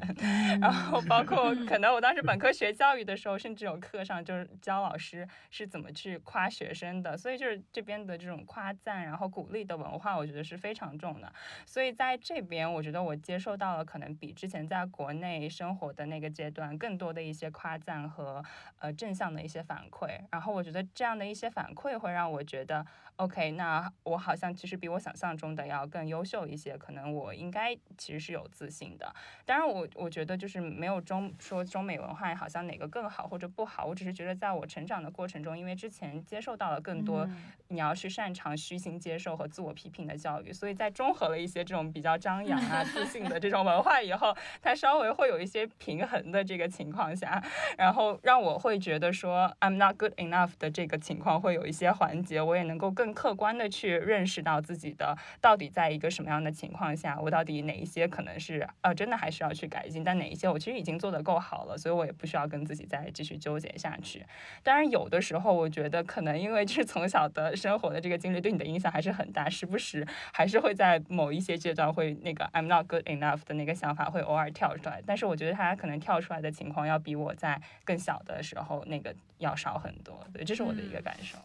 [0.60, 11.32] 然后包括可能我当时本科学教育的时候，甚至有课上就是教老师是怎么去夸学生的，所以就是这边的这种夸赞，然后鼓励的文化，我觉得是非常重的。
[11.66, 18.44] 所以在这边，我觉得我接受到了可能比之前在国内生活的那个阶段更多的一些夸赞和
[18.80, 20.20] 呃正向的一些反馈。
[20.32, 22.86] 然后我觉得这样的一些反馈会让我觉得
[23.22, 29.14] ，OK，那我好像其实比我想象中的要更优秀一些，可能我应该其实是有自信的。
[29.46, 47.42] 当然我，我觉得就是没有中说中美文化好像哪个更好或者不好，我只是觉得在我成长的过程中，因为之前接受到了更多嗯你要去擅长虚心接受和自我批评的教育，所以在综合了一些这种比较张扬啊、自信的这种文化以后，它稍微会有一些平衡的这个情况下，
[47.78, 64.26] 然后让我会觉得说 I'm not good enough 的这个情况会有一些缓解，我也能够更客观的去认识到自己的到底在一个什么样的情况下，我到底哪一些可能是呃真的还需要去改进，但哪一些我其实已经做得够好了，所以我也不需要跟自己再继续纠结下去。
[64.64, 81.38] 当然，有的时候我觉得可能因为就是从小的生活的这个经历对你的影响还是很大，时不时还是会在某一些阶段会那个 I'm not good enough 的那个想法会偶尔跳出来，但是我觉得它可能跳出来的情况要比我在更小的时候那个要少很多，对，这是我的一个感受。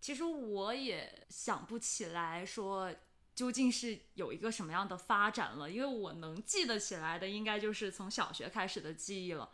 [0.00, 2.90] 其实我也想不起来说
[3.34, 9.50] 究竟是有一个什么样的发展了，因为我能记得起来的应该就是从小学开始的记忆了。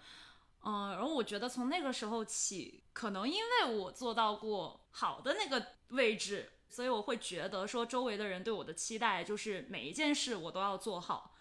[0.63, 11.35] 嗯，然后我觉得从那个时候起，可能因为我做到过好的那个位置，所以我会觉得说周围的人对我的期待就是每一件事我都要做好。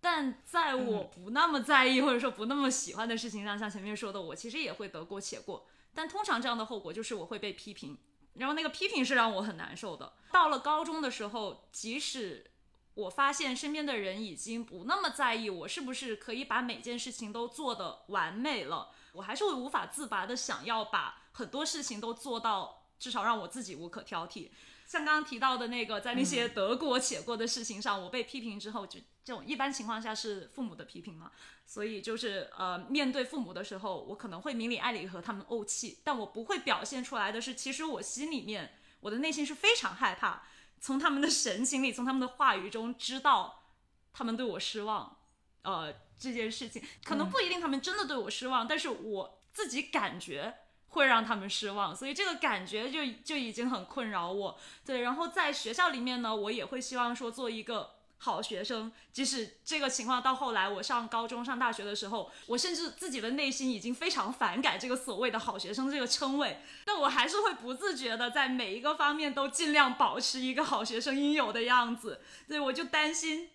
[0.00, 5.66] 但在我不那么在意或者说不那么喜欢的事情上，像前面说的，我其实也会得过且过。
[5.92, 7.98] 但通常这样的后果就是我会被批评，
[8.38, 10.12] 然后那个批评是让我很难受的。
[10.32, 12.50] 到了高中的时候，即使
[12.94, 24.50] 我发现身边的人已经不那么在意我是不是可以把每件事情都做得完美了，我还是会无法自拔的想要把很多事情都做到，至少让我自己无可挑剔。
[24.86, 31.32] 像刚刚提到的那个，在那些得过且过的事情上，我被批评之后，就这种一般情况下是父母的批评嘛，
[31.66, 40.44] 所以就是呃，面对父母的时候，我可能会明里暗里和他们怄气，但我不会表现出来的是，其实我心里面，我的内心是非常害怕，
[40.80, 43.64] 从他们的神情里，从他们的话语中知道
[44.12, 45.18] 他们对我失望，
[45.62, 50.58] 呃，这件事情可能不一定他们真的对我失望，但是我自己感觉。
[50.90, 54.58] 会让他们失望，所以这个感觉就就已经很困扰我。
[54.82, 58.90] 对，然后在学校里面呢，我也会希望说做一个好学生。
[59.12, 72.20] 即使这个情况到后来我上高中、上大学的时候，我甚至自己的内心已经非常反感这个所谓的好学生这个称谓，但我还是会不自觉的在每一个方面都尽量保持一个好学生应有的样子。
[72.48, 73.50] 对，我就担心。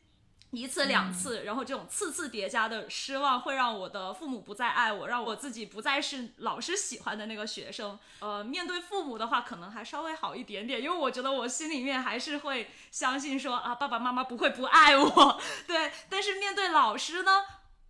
[0.51, 7.97] 一次两次，然后这种次次叠加的失望会让我的父母不再爱我，让我自己不再是老师喜欢的那个学生。
[8.19, 15.41] 呃，面对父母的话，可能还稍微好一点点，因为我觉得我心里面还是会相信说啊，爸爸妈妈不会不爱我。
[15.65, 17.43] 对，但是面对老师呢，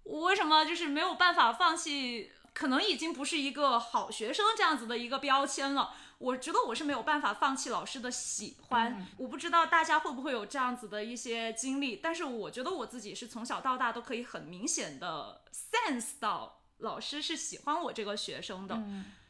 [0.03, 2.31] 我为什么就是没有办法放弃？
[2.53, 5.91] 可能已经不是一个好学生这样子的一个标签了。
[6.21, 18.75] 我觉得我是没有办法放弃老师的喜欢，我不知道大家会不会有这样子的一些经历，但是我觉得我自己是从小到大都可以很明显的 sense 到老师是喜欢我这个学生的。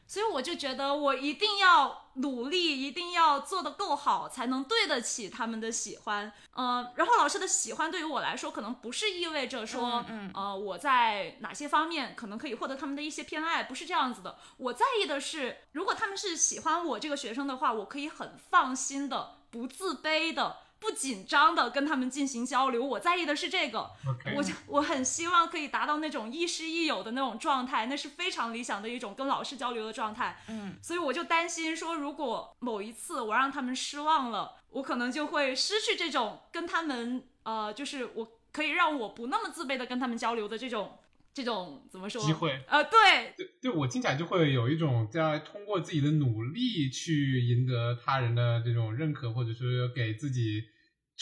[0.06, 6.30] 所以我就觉得我一定要努力，一定要做得够好，才能对得起他们的喜欢。
[6.54, 14.36] 嗯，然后老师的喜欢对于我来说，可能不是意味着说，呃，我在哪些方面可能可以获得他们的一些偏爱，不是这样子的。
[14.58, 20.58] 我在意的是，如果他们是喜欢我这个学生的话，我可以很放心的、不自卑的。
[20.82, 23.88] 不紧张的跟他们进行交流，我在意的是这个，
[24.34, 30.42] 我我很希望可以达到那种亦师亦友的那种状态，那是非常理想的一种跟老师交流的状态。
[30.48, 40.98] 嗯，所以我就担心说，如果某一次我让他们失望了，我可能就会失去这种跟他们呃，就是我可以让我不那么自卑的跟他们交流的这种。
[41.34, 42.20] 这种怎么说？
[42.22, 50.64] 机会，呃，对，对，对我听起来就会有一种在通过自己的努力去赢得他人的这种认可，或者是给自己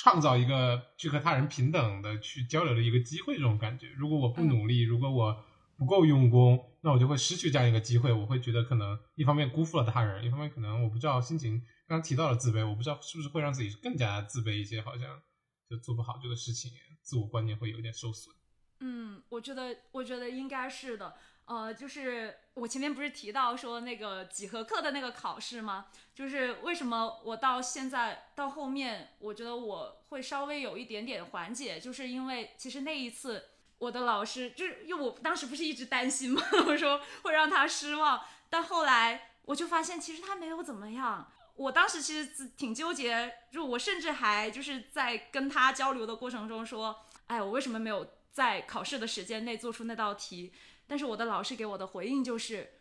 [0.03, 3.91] 创造一个去和他人平等的去交流的一个机会，这种感觉。
[3.99, 5.45] 如果我不努力，如果我
[5.77, 8.11] 不够用功，那我就会失去这样一个机会。
[8.11, 15.21] 我会觉得可能一方面辜负了他人，一方面可能我不知道心情刚刚提到了自卑，我不知道是不是会让自己更加自卑一些，好像
[15.69, 16.71] 就做不好这个事情，
[17.03, 18.35] 自我观念会有点受损。
[18.81, 21.15] 嗯，我觉得，我觉得应该是的。
[21.51, 25.87] 呃，就是我前面不是提到说那个几何课的那个考试吗？
[26.15, 36.41] 就是为什么我到现在到后面，我觉得我会稍微有一点点缓解，就是因为其实那一次我的老师，就是因为我当时不是一直担心吗？
[36.69, 41.33] 我说会让他失望，但后来我就发现其实他没有怎么样。
[41.57, 48.07] 我当时其实挺纠结，就我甚至还就是在跟他交流的过程中说，哎，我为什么没有？
[48.33, 50.53] 在考试的时间内做出那道题，
[50.91, 52.81] 但是我的老师给我的回应就是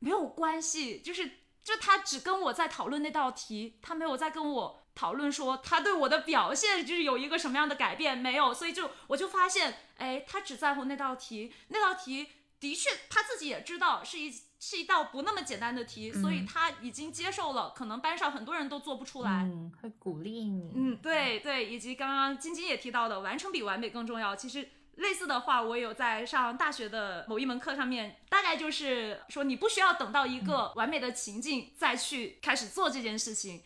[0.00, 1.26] 没有关系，就是
[1.62, 12.28] 就他只跟我在讨论那道题，他没有在跟我讨论说他对我的表现就是有一个什么样的改变没有，所以就我就发现，哎，他只在乎那道题，那道题
[12.60, 14.30] 的确他自己也知道是一。
[14.60, 19.42] 是一道不那么简单的题，所以他已经接受了，可能班上很多人都做不出来。
[19.42, 20.72] 嗯，会鼓励你。
[20.74, 24.34] 嗯，对对，以及刚刚晶晶也提到的，完成比完美更重要。
[24.34, 33.62] 其实类似的话，我有在上大学的某一门课上面，大概就是说，你不需要等到一个完美的情境再去开始做这件事情。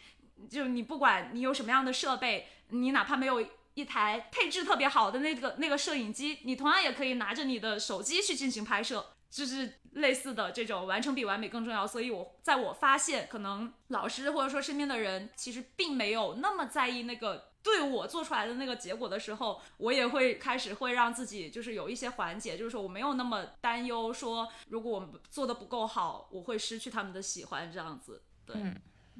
[0.50, 9.14] 就你不管你有什么样的设备，你哪怕没有一台配置特别好的那个那个摄影机，你同样也可以拿着你的手机去进行拍摄。
[9.30, 28.22] 就是类似的这种完成比完美更重要，所以我在我发现可能老师或者说身边的人其实并没有那么在意那个对我做出来的那个结果的时候，我也会开始会让自己就是有一些缓解，就是说我没有那么担忧，说如果我们做的不够好，我会失去他们的喜欢这样子。
[28.46, 28.56] 对，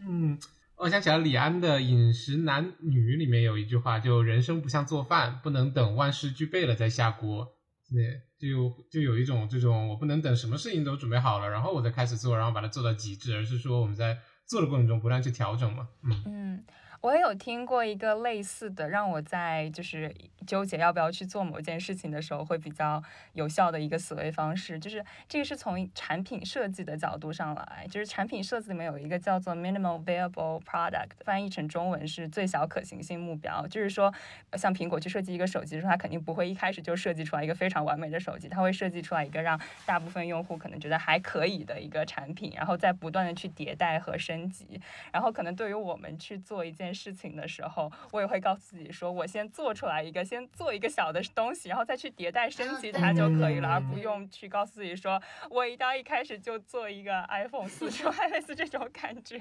[0.01, 0.39] 嗯，
[0.77, 7.55] 我想起来李安的《饮食男女》里面有一句话，就人生不像做饭，不能等万事俱备了再下锅。
[7.91, 15.89] 对，就就有一种这种，我不能等什么事情都准备好了，然后我再开始做，然后把它做到极致，而是说我们在做的过程中不断去调整嘛。
[16.03, 16.65] 嗯嗯，
[17.01, 20.13] 我也有听过一个类似的，让我在就是
[20.45, 23.01] 纠结要不要去做某件事情的时候，会比较
[23.35, 34.13] 有效的一个思维方式，就是这个是从产品设计的角度上来，就是产品设计里面有一个叫做 minimal viable product，翻译成中文是最小可行性目标，就是说
[34.55, 44.81] 像苹果去设计一个手机的时候，它肯定不会一开始就设计出来一个非常完美的手机，它会设计出来一个让大部分用户可能觉得还可以的一个产品，然后再不断的去迭代和升级，
[45.13, 46.88] 然后可能对于我们去做一件。
[46.93, 55.21] 事情的时候，我也会告诉自己说，我先做出来一个，先做一个小的东西，然后再去迭代升级它就可以了，而不用去告诉自己说
[55.51, 59.39] 我一到一开始就做一个 iPhone 四出来， 类似这种感觉。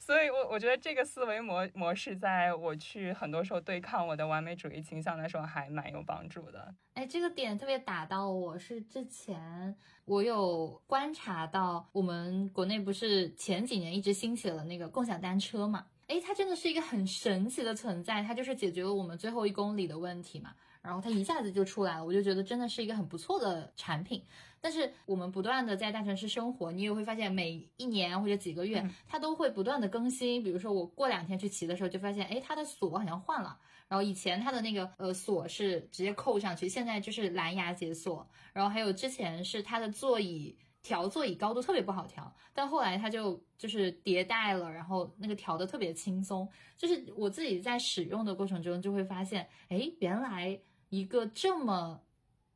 [0.00, 6.74] 所以，我我觉得这个思维模模式，在我去很多时候对抗我的完美主义倾向的时候，还蛮有帮助的。
[6.94, 15.86] 哎，这个点特别打到我，是之前我有观察到，我们国内不是前几年一直兴起了那个共享单车嘛？
[16.08, 20.54] 哎，它真的是一个很神奇的存在，它就是解决了我们最后一公里的问题嘛。
[20.80, 24.24] 然后它一下子就出来了，我就觉得真的是一个很不错的产品。
[24.60, 30.42] 但是我们不断的在大城市生活，你也会发现每一年或者几个月，它都会不断的更新。
[30.42, 33.58] 比如说我过两天去骑的时候，就发现哎，它的锁好像换了。
[33.86, 38.26] 然后以前它的那个呃锁是直接扣上去，现在就是蓝牙解锁。
[38.54, 40.56] 然后还有之前是它的座椅。
[40.88, 46.48] 调座椅高度特别不好调，但后来它就就是迭代了，然后那个调的特别轻松。
[46.78, 50.58] 就是我自己在使用的过程中就会发现，哎，原来
[50.88, 52.00] 一个这么，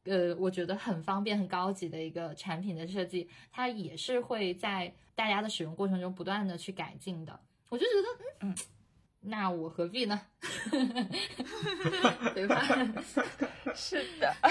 [0.05, 7.39] 呃，我觉得很方便、很高级的一个产品的设计，它也是会在大家的使用过程中不断的去改进的。
[7.69, 8.09] 我就觉得，
[8.47, 8.57] 嗯，
[9.21, 10.19] 那我何必呢？
[12.35, 12.63] 对吧？
[13.77, 14.35] 是的。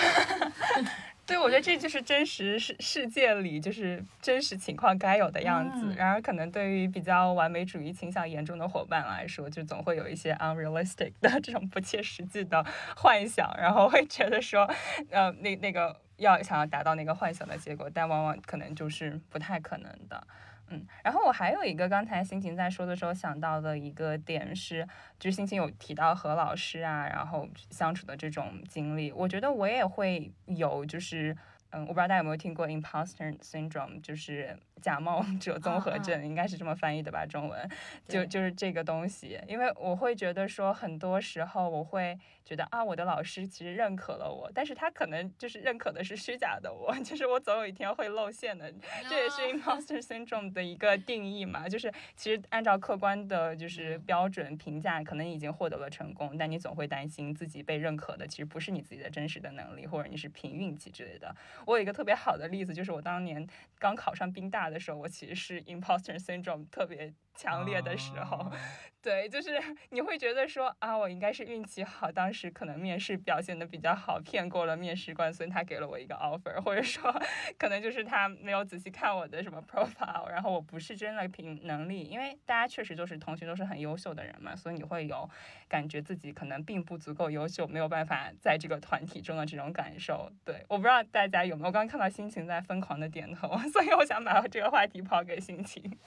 [1.25, 5.93] 对，我觉得这就是真实世世界里就是真实情况该有的样子。
[5.95, 12.65] 然而，可能对于比较完美主义倾向严重的伙伴来说，就总会有一些 unrealistic 的 这种不切实际的
[12.97, 14.69] 幻想，然后会觉得说，
[15.09, 20.27] 呃，那那个要想要达到那个幻想的结果，但往往可能就是不太可能的。
[20.71, 24.87] 嗯，然后我还有一个刚才心情在说的时候想到的一个点是，
[25.19, 31.35] 就是心情有提到和老师啊，然后相处的这种经历，我觉得我也会有，就是
[31.71, 37.69] 嗯，我不知道大家有没有听过 imposter syndrome，就是假冒者综合症，应该是这么翻译的吧，中文
[38.07, 42.17] 就就是这个东西，因为我会觉得说很多时候我会。
[42.43, 48.69] 觉得啊，我的老师其实认可了我，但是他可能就是认可的是虚假的我， 就是我总有一天会露馅的，
[49.07, 61.33] 这也是 imposter syndrome 的一个定义嘛，就是其实按照客观的，就是标准评价，可能已经获得了成功，但你总会担心自己被认可的其实不是你自己的真实的能力，或者你是凭运气之类的。
[61.65, 63.45] 我有一个特别好的例子，就是我当年
[63.79, 68.51] 刚考上宾大的时候，我其实是 imposter syndrome 特别 强烈的时候。
[69.01, 69.59] 对，就是
[69.89, 77.11] 你会觉得说啊，我应该是运气好，当时可能面试表现的比较好，骗过了面试官，所以他给了我一个 offer，或者说
[77.57, 85.27] 可能就是他没有仔细看我的什么 profile，然后我不是真的凭能力，因为大家确实都是同学，都是很优秀的人嘛，所以你会有
[85.67, 90.31] 感觉自己可能并不足够优秀，没有办法在这个团体中的这种感受。
[90.45, 95.97] 对，我不知道大家有没有，刚刚看到心情在疯狂的点头，所以我想把这个话题抛给心情。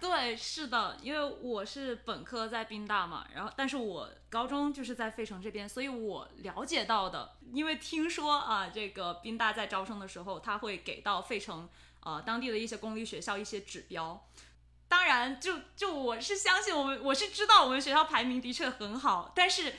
[0.00, 1.98] 对，是的，因为我是。
[2.04, 11.68] 本科在宾大嘛，然后但是我高中就是在费城这边，所以我了解到的，因为听说啊，这个宾大在招生的时候，他会给到费城
[12.00, 14.26] 呃当地的一些公立学校一些指标。
[14.88, 19.74] 当然，就就我是相信我们，我是知道我们学校排名的确很好，但是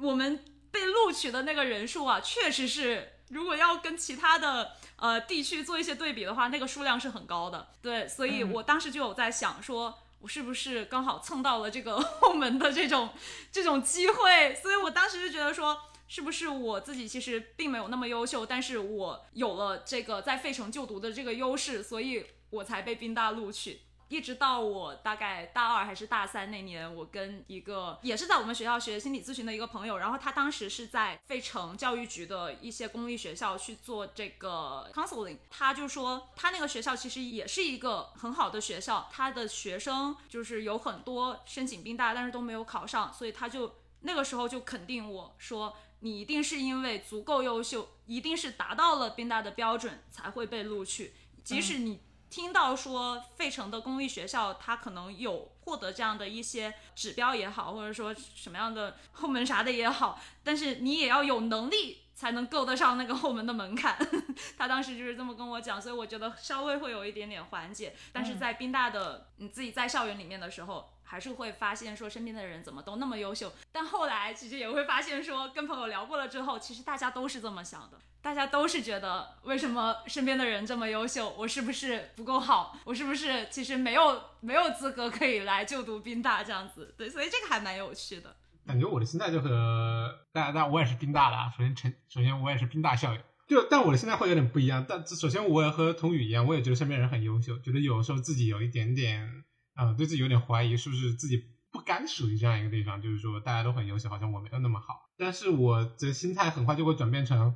[0.00, 7.68] 我们被录取的那个人数啊，确实是如果要跟其他的呃地区做一些对比的话，那个数量是很高的。
[7.80, 9.98] 对，所以我当时就有在想说。
[10.22, 13.08] 我是不是刚好蹭到了这个后门的这种
[13.50, 14.54] 这种机会？
[14.54, 15.76] 所以我当时就觉得说，
[16.06, 23.80] 是不是我自己其实并没有那么优秀，但是我有了这个在费城就读的这个优势，所以我才被宾大录取。
[24.12, 51.98] 一直到我大概大二还是大三那年，我跟一个也是在我们学校学心理咨询的一个朋友，然后他当时是在费城教育局的一些公立学校去做这个 counseling，他就说他那个学校其实也是一个很好的学校，他的学生就是有很多申请宾大，但是都没有考上，所以他就那个时候就肯定我说你一定是因为足够优秀，一定是达到了宾大的标准才会被录取，即使你。
[52.32, 63.98] 听到说费城的公立学校，它可能有获得这样的一些指标也好，或者说什么样的后门啥的也好，但是你也要有能力才能够得上那个后门的门槛。
[64.56, 67.94] 他当时就是这么跟我讲，所以我觉得稍微会有一点点缓解。
[68.14, 70.90] 但是在宾大的你自己在校园里面的时候。
[71.12, 88.34] 还是会发现说身边的人怎么都那么优秀，但后来其实也会发现说跟朋友聊过了之后，其实大家都是这么想的，大家都是觉得为什么身边的人这么优秀，我是不是不够好，我是不是其实没有没有资格可以来就读宾大这样子，对，所以这个还蛮有趣的。
[88.66, 99.44] 感觉我的心态就和大家，但我也是宾大的啊，首先成首先我也是宾大校友，就但我的心态会有点不一样，但首先我也和童宇一样，我也觉得身边人很优秀，觉得有时候自己有一点点。
[99.76, 103.00] 嗯，对自己有点怀疑，是不是自己不该属于这样一个地方？
[103.00, 105.08] 就是说，大家都很优秀，好像我没有那么好。
[105.16, 107.54] 但是我的心态很快就会转变成，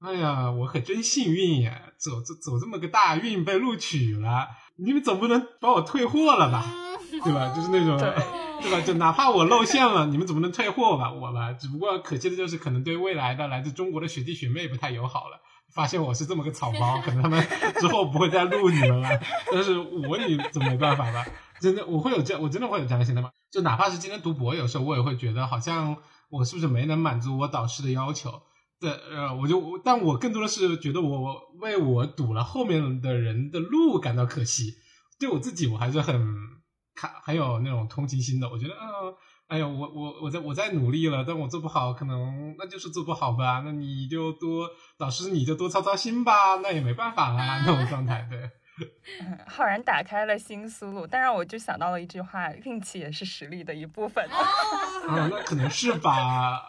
[0.00, 6.64] 哎呀，我可真幸运呀，走走走这么个大运被录取了，你们总不能把我退货了吧？
[7.24, 7.54] 对吧？
[7.54, 7.98] 就是那种，
[8.62, 8.80] 对吧？
[8.80, 11.12] 就哪怕我露馅了，你们总不能退货吧？
[11.12, 15.40] 我吧，只不过可惜的就是，可能对未来的来自中国的学弟学妹不太友好了。
[15.72, 17.46] 发现我是这么个草包， 可能他们
[17.80, 19.08] 之后不会再录你们了。
[19.50, 21.26] 但是我也怎么没办法吧？
[21.60, 23.30] 真的，我会有这，我真的会有这样的心态吗？
[23.50, 25.96] 就哪怕是今天读博，有时候我也会觉得，好像
[26.28, 28.42] 我是不是没能满足我导师的要求？
[28.80, 34.74] 对，呃，我就，但我更多的是觉得我为我堵了后面的人的路感到可惜。
[35.20, 36.20] 对我自己，我还是很
[36.94, 38.48] 看很有那种同情心的。
[38.50, 39.14] 我觉得，嗯。
[39.52, 43.60] 哎呀，我我我在我在努力了，但我做不好，可能那就是做不好吧。
[43.62, 46.56] 那你就多老师，你就多操操心吧。
[46.62, 48.50] 那也没办法啦，那种状态，对。
[49.46, 54.24] 浩然打开了新思路，但让我就想到了一句话：运气也是实力的一部分。
[54.30, 56.66] 啊，那可能是吧。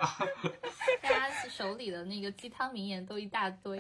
[1.02, 3.80] 大家手里的那个鸡汤名言都一大堆。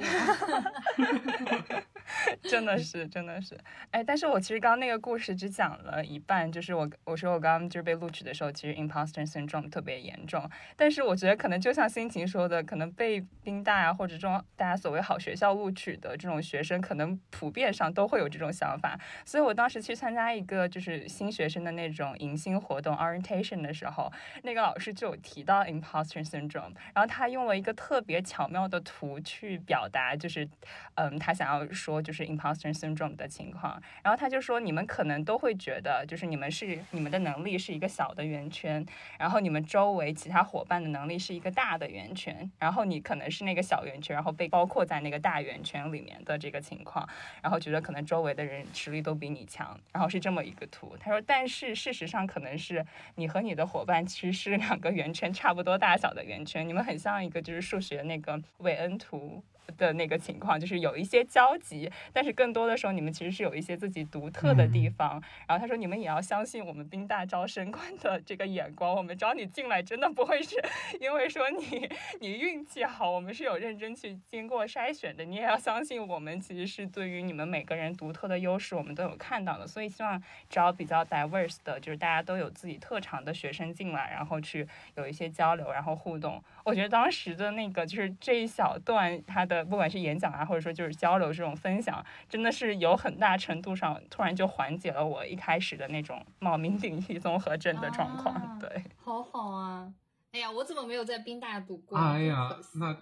[2.44, 3.58] 真的是，真的是，
[3.92, 18.96] 哎，但是我其实刚刚那个故事只讲了一半，就是我我说我刚刚就是被录取的时候，其实 imposter syndrome 特别严重，但是我觉得可能就像心情说的，可能被宾大啊或者这种大家所谓好学校录取的这种学生，可能普遍上都会有这种想法，
[19.26, 24.12] 所以我当时去参加一个就是新学生的那种迎新活动 orientation 的时候，
[24.44, 30.48] 那个老师就有提到 imposter syndrome，然后他用了一个特别巧妙的图去表达，就是
[30.94, 32.04] 嗯，他想要说。
[32.04, 38.86] 就是 imposter syndrome 的情况，然后他就说，你们可能都会觉得，就是你们是你们的能力是一个小的圆圈，
[39.18, 47.08] 然后你们周围其他伙伴的能力是一个大的圆圈，然后你可能是那个小圆圈，然后被包括在那个大圆圈里面的这个情况，
[47.42, 50.96] 然后觉得可能周围的人实力都比你强，然后是这么一个图。
[51.00, 52.86] 他说，但是事实上可能是
[53.16, 59.44] 你和你的伙伴其实是两个圆圈差不多大小的圆圈，你们很像一个就是数学那个韦恩图。
[59.78, 65.22] 的那个情况就是有一些交集，但是更多的时候你们其实是有一些自己独特的地方。
[65.48, 70.56] 然后他说你们也要相信我们宾大招生官的这个眼光，我们招你进来真的不会是
[71.00, 71.90] 因为说你
[72.20, 75.24] 你运气好，我们是有认真去经过筛选的。
[75.24, 79.66] 你也要相信我们其实是对于你们每个人独特的优势，我们都有看到的。
[79.66, 86.44] 所以希望招比较 diverse 的，就是大家都有自己特长的学生进来，然后去有一些交流，然后互动。
[86.66, 89.53] 我觉得当时的那个就是这一小段他的。
[89.66, 98.58] 不管是演讲啊，或者说就是交流这种分享，真的是有很大程度上突然就缓解了我一开始的那种冒名顶替 综合症的状况。
[98.58, 99.92] 对，好好啊！
[100.32, 101.98] 哎呀，我怎么没有在宾大读过？
[102.00, 102.96] 哎呀，那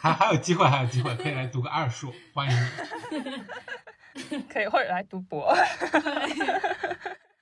[0.00, 2.56] 还还有机会，还有机会可以来读个二硕，欢迎
[4.30, 5.54] 你， 可以或者来读博。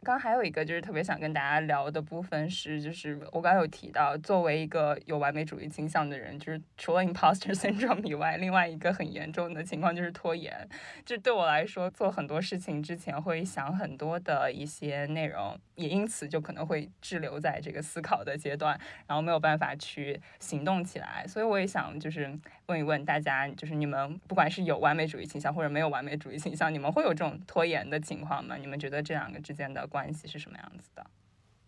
[0.04, 10.68] 刚还有一个就是特别想跟大家聊的部分是，就是我刚刚有提到，作为一个有完美主义倾向的人，就是除了 imposter syndrome 以外，另外一个很严重的情况就是拖延。
[11.06, 18.76] 就对我来说，做很多事情之前会想很多的一些内容，也因此就可能会滞留在这个思考的阶段，
[19.06, 21.24] 然后没有办法去行动起来。
[21.28, 22.36] 所以我也想就是
[22.66, 28.56] 问一问大家，就是你们不管是有完美主义倾向或者没有完美主义倾向，你们会有这种拖延的情况吗？
[28.56, 29.86] 你们觉得这两个之间的？
[29.86, 31.04] 关系是什么样子的？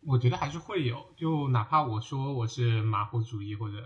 [0.07, 3.77] 我觉得还是会有，就哪怕我说我是马虎主义或者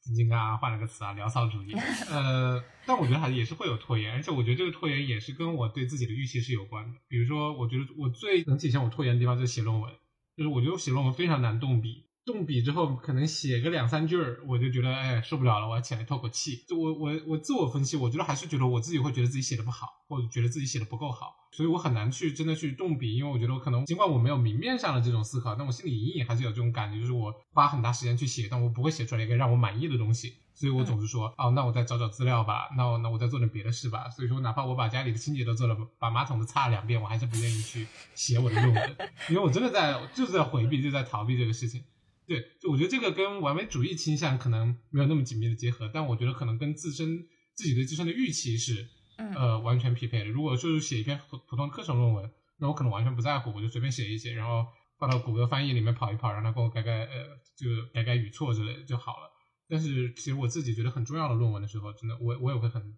[0.00, 1.74] 晶晶啊，换了个词啊，潦草主义，
[2.08, 6.98] 呃，但我觉得还是也是会有拖延，而且我觉得这个拖延也是跟我对自己的预期是有关的。
[7.08, 9.92] 比如说，我觉得我最能体现我拖延的地方就是写论文，
[10.36, 12.06] 就是我觉得写论文非常难动笔。
[12.24, 16.64] 动笔之后，可能写个两三句儿，我就觉得哎受不了了，我要起来透口气。
[16.66, 34.08] 就我我我自我分析，我觉得还是觉得我自己会觉得自己写的不好，或者觉得自己写的不够好，所以我很难去真的去动笔，因为我觉得我可能尽管我没有明面上的这种思考，但我心里隐隐还是有这种感觉，就是我花很大时间去写，但我不会写出来一个让我满意的东西，所以我总是说哦，那我再找找资料吧，那我那我再做点别的事吧。
[34.08, 38.96] 所以说，哪怕我把家里的清洁都做了，把马桶都擦了两遍，我还是不愿意去写我的论文，
[39.28, 41.84] 因为我真的在就是在回避，就在逃避这个事情。
[42.26, 50.24] 对，就我觉得这个跟完美主义倾向可能没有那么紧密的结合，但我觉得可能跟自身自己对自身的预期是嗯呃完全匹配的。
[50.26, 54.66] 如果就是写一篇普普通的课程论文，那我可能完全不在乎，我就随便写一写，然后
[54.98, 59.30] 放到谷歌翻译里面跑一跑，让他给我改改呃就改改语错之类的就好了。
[59.68, 62.96] 但是其实我自己觉得很重要的论文的时候，真的我我也会很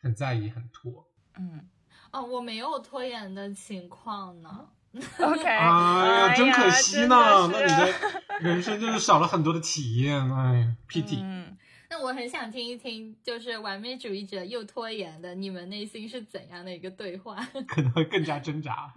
[0.00, 1.06] 很在意，很拖。
[1.38, 1.68] 嗯
[2.12, 4.68] 哦，我没有拖延的情况呢。
[5.18, 7.48] ，OK，哎呀，真可惜呢！
[7.48, 11.18] 的那你的人生就是少了很多的体验，哎，PT。
[11.22, 11.56] 嗯，
[11.88, 17.36] 那我很想听一听，就是完美主义者又拖延的，你们内心是怎样的一个对话？
[17.68, 18.92] 可能会更加挣扎。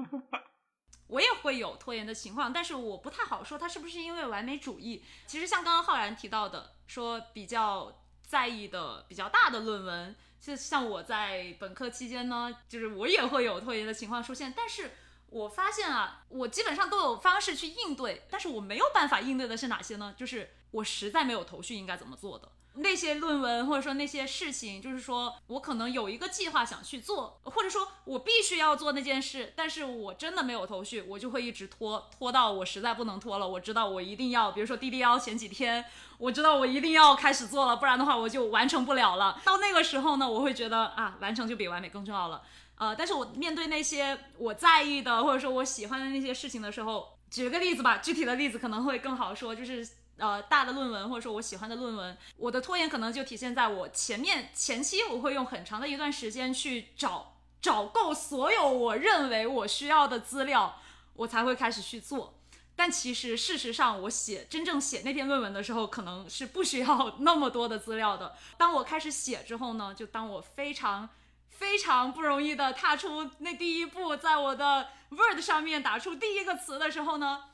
[1.07, 5.03] 我也会有拖延的情况，但是我不太好说他是不是因为完美主义。
[5.27, 7.93] 其实像刚刚浩然提到的，说比较
[8.25, 14.89] 在意的比较大的论文，就像我在本科期间呢，就是我也会有拖延的情况出现，但是。
[15.33, 20.13] 我发现啊，我基本上都有方式去应对，但是我没有办法应对的是哪些呢？
[20.15, 22.49] 就是我实在没有头绪应该怎么做的。
[22.75, 33.47] 那些论文或者说那些事情，就是说我可能有一个计划想去做，或者说我必须要做那件事，但是我真的没有头绪，我就会一直拖，拖到我实在不能拖了。
[33.47, 35.85] 我知道我一定要，比如说 DDL 前几天，
[36.17, 39.39] 我知道我一定要开始做了，不然的话我就完成不了了。
[39.45, 42.41] 到那个时候呢，我会觉得啊，完成就比完美更重要了。
[42.75, 60.81] 呃，但是我面对那些我在意的或者说我喜欢的那些事情的时候，举个例子吧，具体的例子可能会更好说，就是呃大的论文或者说我喜欢的论文，我的拖延可能就体现在我前面前期我会用很长的一段时间去找找够所有我认为我需要的资料，
[61.13, 62.39] 我才会开始去做。
[62.75, 68.35] 但其实事实上，我写真正写那篇论文的时候，可能是不需要 那么多的资料的。
[68.57, 71.07] 当我开始写之后呢，就当我非常。
[71.53, 77.45] 非常不容易的踏出那第一步，在我的 Word 上面打出第一个词的时候呢，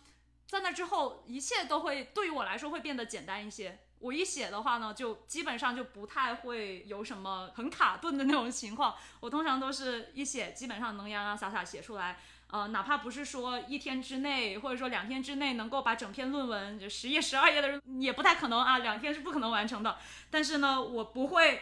[0.47, 3.79] 在那之后，一切都会对于我来说会变得简单一些。
[3.99, 8.95] 我一写的话呢，就基本上就不太会有什么很卡顿的那种情况。
[9.19, 12.17] 我通常都是一写，基本上能洋洋洒洒写出来。
[12.47, 19.97] 呃，哪怕不是说一天之内，或者说两天之内能够把整篇论文就十页、十二页的，也不太可能啊，两天是不可能完成的。
[20.31, 21.61] 但是呢，我不会。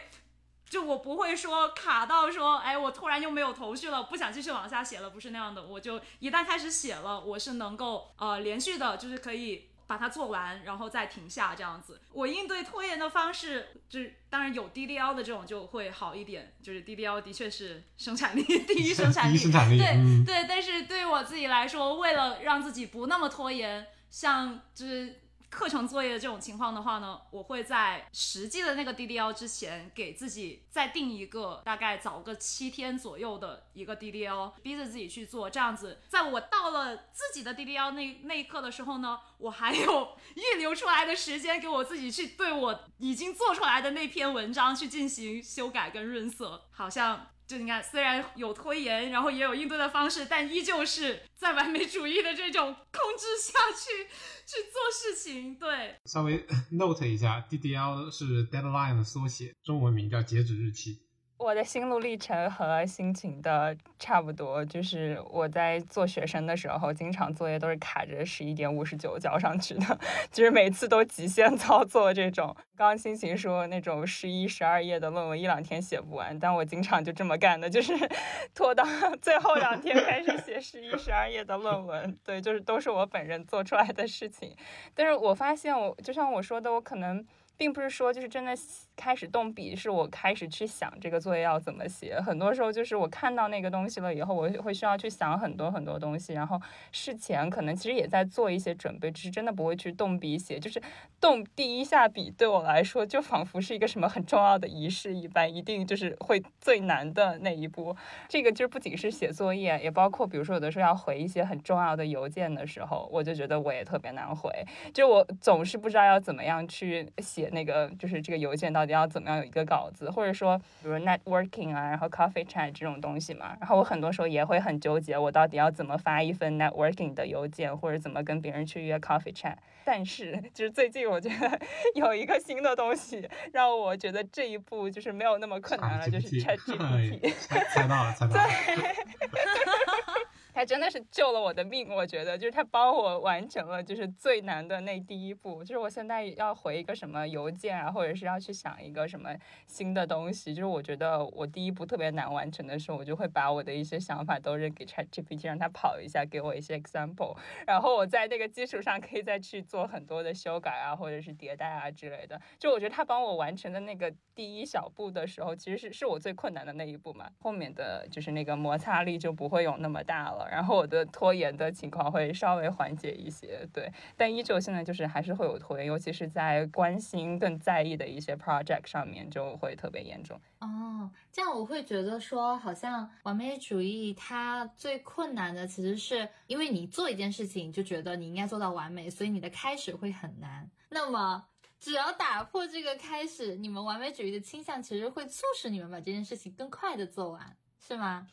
[0.68, 5.62] 就我不会说卡到说，哎，我突然又没有头绪了，不想继续往下写了，不是那样的。
[5.62, 12.00] 我就一旦开始写了，我是能够呃连续的，就是可以把它做完，然后再停下这样子。
[12.12, 20.44] 我应对拖延的方式，就是当然有 DDL 的这种就会好一点，就是 DDL 的确是 生产力第一生产力，第一生产力，对、嗯，对。
[20.46, 25.22] 但是对于我自己来说，为了让自己不那么拖延，像就是。
[25.50, 35.48] 课程作业的这种情况的话呢，我会在实际的那个 DDL 之前，给自己再定一个大概早个七天左右的一个 DDL，逼着自己去做。
[35.48, 47.28] 这样子，在我到了自己的 DDL 那那一刻的时候呢，我还有预留出来的时间给我自己去对我已经做出来的那篇文章去进行修改跟润色，好像。
[47.48, 54.04] 就你看，虽然有拖延，然后也有应对的方式，但依旧是在完美主义的这种控制下去
[54.44, 55.54] 去做事情。
[55.58, 61.00] 对，稍微 note 一下，DDL 是 deadline 的缩写，中文名叫截止日期。
[61.38, 69.98] 我的心路历程和心情的差不多，就是我在做学生的时候，经常作业都是卡着十一点五十九交上去的，
[70.32, 72.54] 就是每次都极限操作这种。
[72.76, 77.92] 刚刚心情说那种十一、十二页的论文一两天写不完，但我经常就这么干的，就是
[78.52, 78.84] 拖到
[79.22, 82.18] 最后两天开始写十一、十二页的论文。
[82.24, 84.56] 对，就是都是我本人做出来的事情。
[84.92, 87.24] 但是我发现我，就像我说的，我可能。
[87.58, 88.54] 并不是说就是真的
[88.98, 92.20] 开始动笔，是我开始去想这个作业要怎么写。
[92.20, 100.58] 很多时候就是我看到那个东西了以后，我会需要去想很多很多东西，然后事前可能其实也在做一些准备，只是真的不会去动笔写。
[100.58, 100.82] 就是
[101.20, 107.94] 动第一下笔对我来说，就仿佛是一个什么很重要的仪式一般，一定就是会最难的那一步。
[108.28, 114.50] 这个就是不仅是写作业，也包括比如说有的时候要回一些很重要的邮件的时候，我就觉得我也特别难回，
[114.92, 117.48] 就我总是不知道要怎么样去写。
[117.50, 129.54] 那个就是这个邮件到要怎么样有一个稿子，或者说比如 networking 啊，然后 coffee chat 这种东西嘛，然后我很多时候也会很纠结，我到底要怎么发一份 networking 的邮件，或者怎么跟别人去约 coffee chat。
[129.84, 131.60] 但是就是最近我觉得
[131.94, 137.32] 有一个新的东西让我觉得这一步就是没有那么困难了，就是 Chat GPT。
[137.70, 138.42] 猜到了，猜到了。
[140.58, 149.32] 他真的是救了我的命，我觉得就是他帮我完成了就是最难的那第一步，就是我现在要回一个什么邮件啊，或者是要去想一个什么
[149.68, 162.40] 新的东西，就是我觉得我第一步特别难完成的时候，我就会把我的一些想法都扔给 ChatGPT，让他跑一下，给我一些 example，然后我在那个基础上可以再去做很多的修改啊，或者是迭代啊之类的。
[162.58, 170.47] 就我觉得他帮我完成的那个第一小步的时候，其实是是我最困难的那一步嘛，后面的就是那个摩擦力就不会有那么大了。
[170.50, 180.40] 然后我的拖延的情况会稍微缓解一些，对，但依旧现在就是还是会有拖延，尤其是在关心、更在意的一些 project 上面就会特别严重。
[180.60, 190.68] 哦，这样我会觉得说，好像完美主义它最困难的其实是因为你做一件事情就觉得你应该做到完美，所以你的开始会很难。
[190.90, 191.46] 那么
[191.78, 198.26] 只要打破这个开始，你们完美主义的倾向其实会促使你们把这件事情更快的做完，是吗？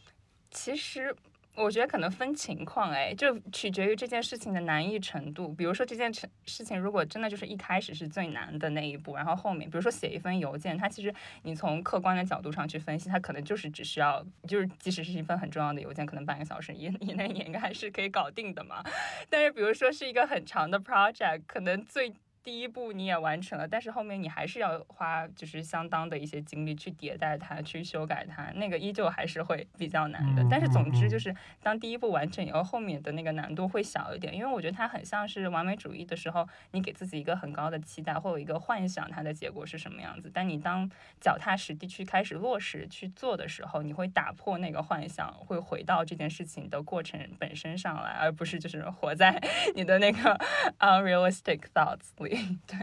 [0.49, 1.15] 其实。
[1.55, 5.47] 我觉得可能分情况，哎，就取决于这件事情的难易程度。
[5.53, 18.83] 比如说这件事事情，如果真的就是一开始是最难的那一步，然后后面，比如说写一封邮件，它其实你从客观的角度上去分析，它可能就是只需要，就是即使是一份很重要的邮件，可能半个小时以 以内你应该还是可以搞定的嘛。
[19.29, 22.13] 但是比如说是一个很长的 project，可能最
[22.45, 30.45] 第一步你也完成了，但是后面你还是要花就是相当的一些精力去迭代它，去修改它，那个依旧还是会比较难的。
[30.47, 40.29] 但是总之就是当第一步完成以后，后面的那个难度会小一点，因为我觉得它很像是完美主义的时候，你给自己一个很高的期待，或有一个幻想，它的结果是什么样子。
[40.31, 40.87] 但你当
[41.19, 49.41] 脚踏实地去开始落实去做的时候，你会打破那个幻想，会回到这件事情的过程本身上来，而不是就是活在
[49.73, 50.39] 你的那个
[50.77, 52.34] unrealistic thoughts 里。
[52.67, 52.77] 对，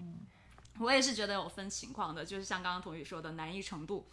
[0.80, 4.08] 我也是觉得有分情况的，就是像刚刚童宇说的难易程度，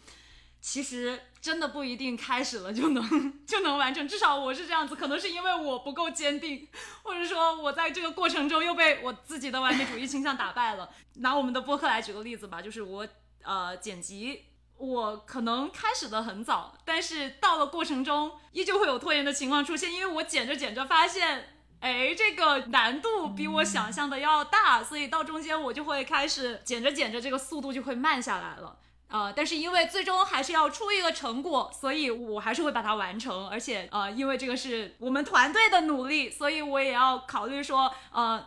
[0.60, 3.02] 其实真的不一定开始了就能
[3.46, 4.06] 就能完成。
[4.06, 6.68] 至少我是这样子，可能是因为我不够坚定，
[7.02, 10.90] 或者说我在这个过程中又被我自己的完美主义倾向打败了。
[11.20, 13.06] 拿我们的播客来举个例子吧，就是我
[13.42, 14.44] 呃剪辑，
[14.76, 21.54] 我可能开始的很早，但是到了过程中依旧会有拖延的情况出现，因为我剪着剪着发现。
[21.80, 28.76] 哎，这个难度比我想象的要大，所以到中间我就会开始剪着剪着，这个速度就会慢下来了。
[29.08, 33.48] 呃，但是因为最终还是要出一个成果，所以我还是会把它完成。
[33.48, 38.44] 而且呃，因为这个是我们团队的努力，所以我也要考虑说，呃。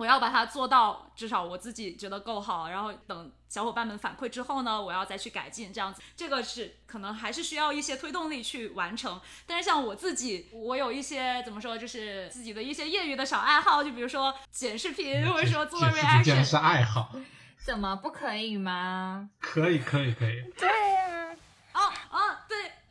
[0.00, 9.20] 我要把它做到，至少我自己觉得够好，然后等小伙伴们反馈之后呢，我要再去改进，这样子，这个是可能还是需要一些推动力去完成。
[9.46, 17.14] 但是像我自己，我有一些怎么说，就是自己的一些业余的小爱好，就比如说剪视频，或者说做 reaction，竟然是爱好，
[17.62, 19.28] 怎么不可以吗？
[19.38, 20.42] 可以，可以，可以。
[20.56, 21.36] 对呀，
[21.74, 22.29] 哦哦，对，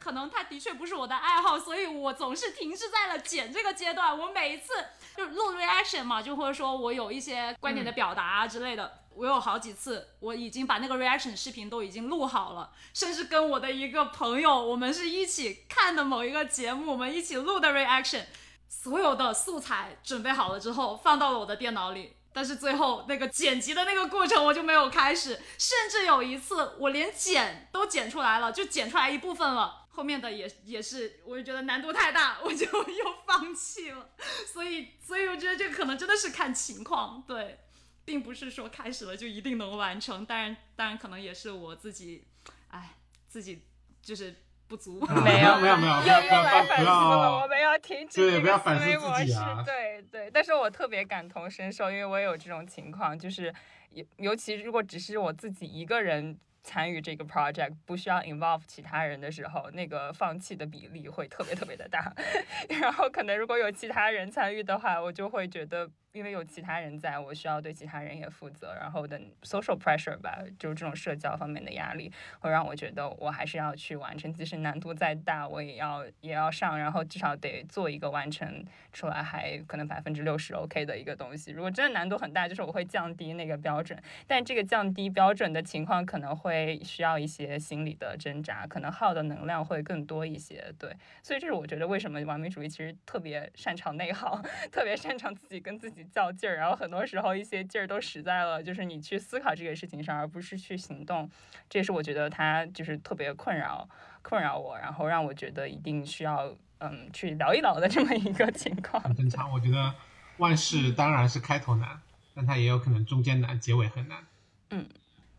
[0.10, 4.18] 可能它的确不是我的爱好，所以我总是停滞在了剪这个阶段。
[4.18, 4.74] 我每一次。
[5.16, 18.24] 就录 reaction 嘛，就或者说我有一些观点的表达啊之类的，我有好几次我已经把那个 reaction 视频都已经录好了，甚至跟我的一个朋友，我们是一起看的某一个节目，我们一起录的 reaction，
[18.70, 29.88] 所有的素材准备好了之后放到了我的电脑里，但是最后那个剪辑的那个过程我就没有开始，甚至有一次我连剪都剪出来了，就剪出来一部分了。
[30.00, 34.12] 后面的也也是，我就觉得难度太大，我就又放弃了。
[34.48, 37.60] 所以，所以我觉得这个可能真的是看情况，对，
[38.06, 40.26] 并不是说开始了就一定能完成。
[40.26, 42.24] 当然，当然可能也是我自己，
[42.70, 42.96] 哎，
[43.28, 43.66] 自己
[44.02, 44.34] 就是
[44.70, 45.06] 不足。
[45.22, 47.42] 没有，没有，没有，又又来反思了。
[47.42, 49.34] 我们要停止这个思维模式。
[49.34, 49.62] 啊。
[49.66, 53.54] 对对，但是我特别感同身受，因为我也有这种情况，就是
[53.90, 56.40] 尤尤其如果只是我自己一个人。
[56.64, 62.14] 参与这个 project 不需要 involve 其他人的时候，那个放弃的比例会特别特别的大。
[62.82, 65.90] 然后可能如果有其他人参与的话，我就会觉得。
[66.12, 81.52] 因为有其他人在，我需要对其他人也负责，然后的 social pressure 吧，就是这种社交方面的压力，会让我觉得我还是要去完成，即使难度再大，我也要也要上，然后至少得做一个完成出来还可能百分之六十 OK 的一个东西。
[81.52, 90.74] 如果真的难度很大，就是我会降低那个标准，但这个降低标准的情况可能会需要一些心理的挣扎，可能耗的能量会更多一些。
[90.80, 90.92] 对，
[91.22, 94.42] 所以这是我觉得为什么完美主义其实特别擅长内耗，
[94.72, 96.00] 特别擅长自己跟自己。
[96.10, 101.30] 较劲儿，然后很多时候一些劲儿都使在了就是你去思考这个事情上，而不是去行动。
[101.70, 103.88] 这也是我觉得他就是特别困扰
[104.22, 109.02] 困扰我，然后让我觉得一定需要嗯去聊一聊的这么一个情况。
[109.02, 109.94] 很正常，我觉得
[110.38, 112.02] 万事当然是开头难，
[112.34, 114.26] 但它也有可能中间难，结尾很难。
[114.72, 114.88] 嗯，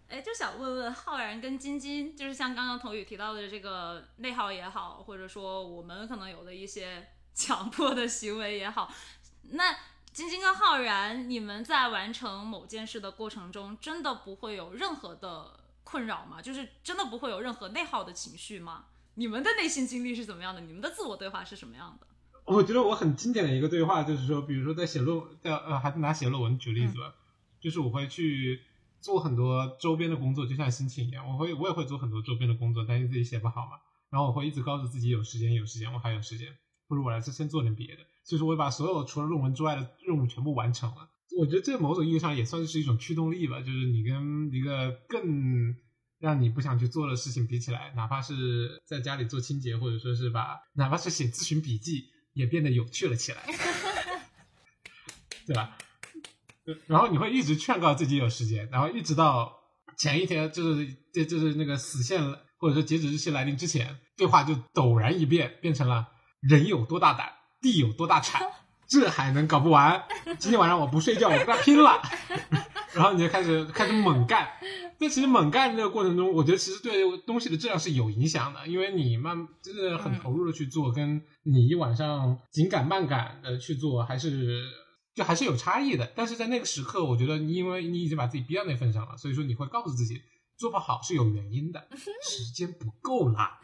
[0.08, 8.92] 哎，就想问问浩然跟晶晶，就是像刚刚童宇提到的这个内耗也好，或者说我们可能有的一些 强迫的行为也好，
[9.50, 9.74] 那
[10.12, 16.42] 晶晶跟浩然，你们在完成某件事的过程中，真的不会有任何的困扰吗？
[16.42, 18.86] 就是真的不会有任何内耗的情绪吗？
[19.14, 20.60] 你们的内心经历是怎么样的？
[20.60, 22.06] 你们的自我对话是什么样的？
[22.44, 27.14] 我觉得我很经典的一个对话就是说，比如说在写论在呃，还是拿写论文举例子吧，
[27.60, 28.62] 就是我会去。
[29.00, 33.78] 做很多周边的工作，就像心情一样，我会我也会做很多周边的工作，担心自己写不好嘛。
[34.10, 36.54] 然后我会一直告诉自己有时间有时间，我还有时间，
[36.90, 38.02] 不如我来先做点别的。
[38.26, 41.08] 就是我把所有除了论文之外的任务全部完成了。
[41.38, 45.76] 我觉得这某种意义上也算是一种驱动力吧，就是你跟一个更
[46.18, 53.38] 让你不想去做的事情比起来，哪怕是在家里做清洁，或者说是把哪怕是写咨询笔记，也变得有趣了起来，
[55.46, 55.78] 对吧？
[56.88, 59.56] 然后你会一直劝告自己有时间，然后一直到
[59.96, 62.20] 前一天，就是这就是那个死线
[62.58, 66.08] 或者说截止日期来临之前，对话就陡然一变，变成了
[66.40, 68.42] 人有多大胆，地有多大产，
[68.88, 70.02] 这还能搞不完？
[70.38, 72.00] 今天晚上我不睡觉，我跟他拼了！
[72.94, 74.48] 然后你就开始开始猛干。
[74.98, 84.64] 但其实猛干这个过程中，我觉得其实对东西的质量是有影响的，因为你慢真的很投入的去做，跟你一晚上紧赶慢赶的去做，还是。
[85.12, 90.22] 就还是有差异的，但是在那个时刻，我觉得你因为你已经把自己逼到那份上了，所以说你会告诉自己
[90.56, 91.88] 做不好是有原因的，
[92.22, 93.58] 时间不够啦。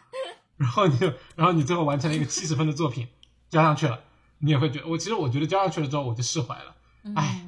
[0.56, 0.98] 然后你，
[1.34, 3.08] 然后你最后完成了一个七十分的作品，
[3.48, 4.00] 交上去了，
[4.38, 6.74] 你也会觉得，我其实我觉得交上去了之后我就释怀了。
[7.14, 7.46] 哎，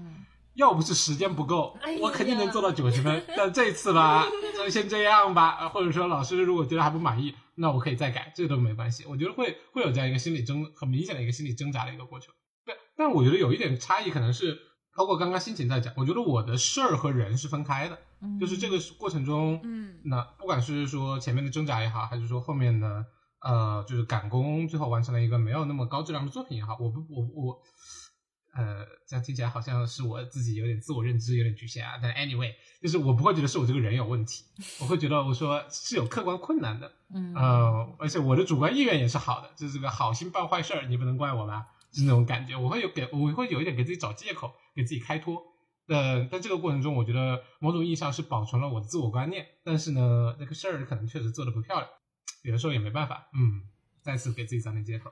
[0.54, 3.24] 要不是时间不够，我肯定能做到九十分。
[3.36, 5.68] 但这次吧，就先这样吧。
[5.68, 9.04] 或者说老师如果觉得还不满意，那我可以再改，这个都没关系。
[9.08, 12.34] 我觉得会会有这样一个心理挣很明显的一个心理挣扎的一个过程。
[12.64, 14.58] 对但我觉得有一点差异，可能是
[14.94, 17.98] 包括刚刚心情在讲，我觉得我的事儿和人是分开的，
[18.40, 23.04] 就是这个过程中，嗯，那不管是说前面的挣扎也好，还是说后面的
[23.40, 27.62] 呃，就是赶工，最后完成了一个没有那么高质量的作品也好，我不，我我，
[28.54, 31.98] 呃，这样听起来好像是我自己有点自我认知有点局限啊。
[32.02, 32.52] 但 anyway，
[32.82, 34.44] 就是我不会觉得是我这个人有问题，
[34.80, 41.66] 我会觉得我说是有客观困难的，嗯，呃，而且我的主观意愿也是好的，就是这个好心办坏事儿，你不能怪我吧。
[41.90, 45.42] 是那种感觉，我会有给，我会有一点给自己找借口，给自己开脱。
[45.88, 51.88] 呃，在这个过程中，我觉得某种意义上是保存了我的自我观念，但是呢，那个事儿可能确实做的不漂亮，
[52.42, 53.28] 有的时候也没办法。
[53.32, 53.62] 嗯，
[54.02, 55.10] 再次给自己找点借口。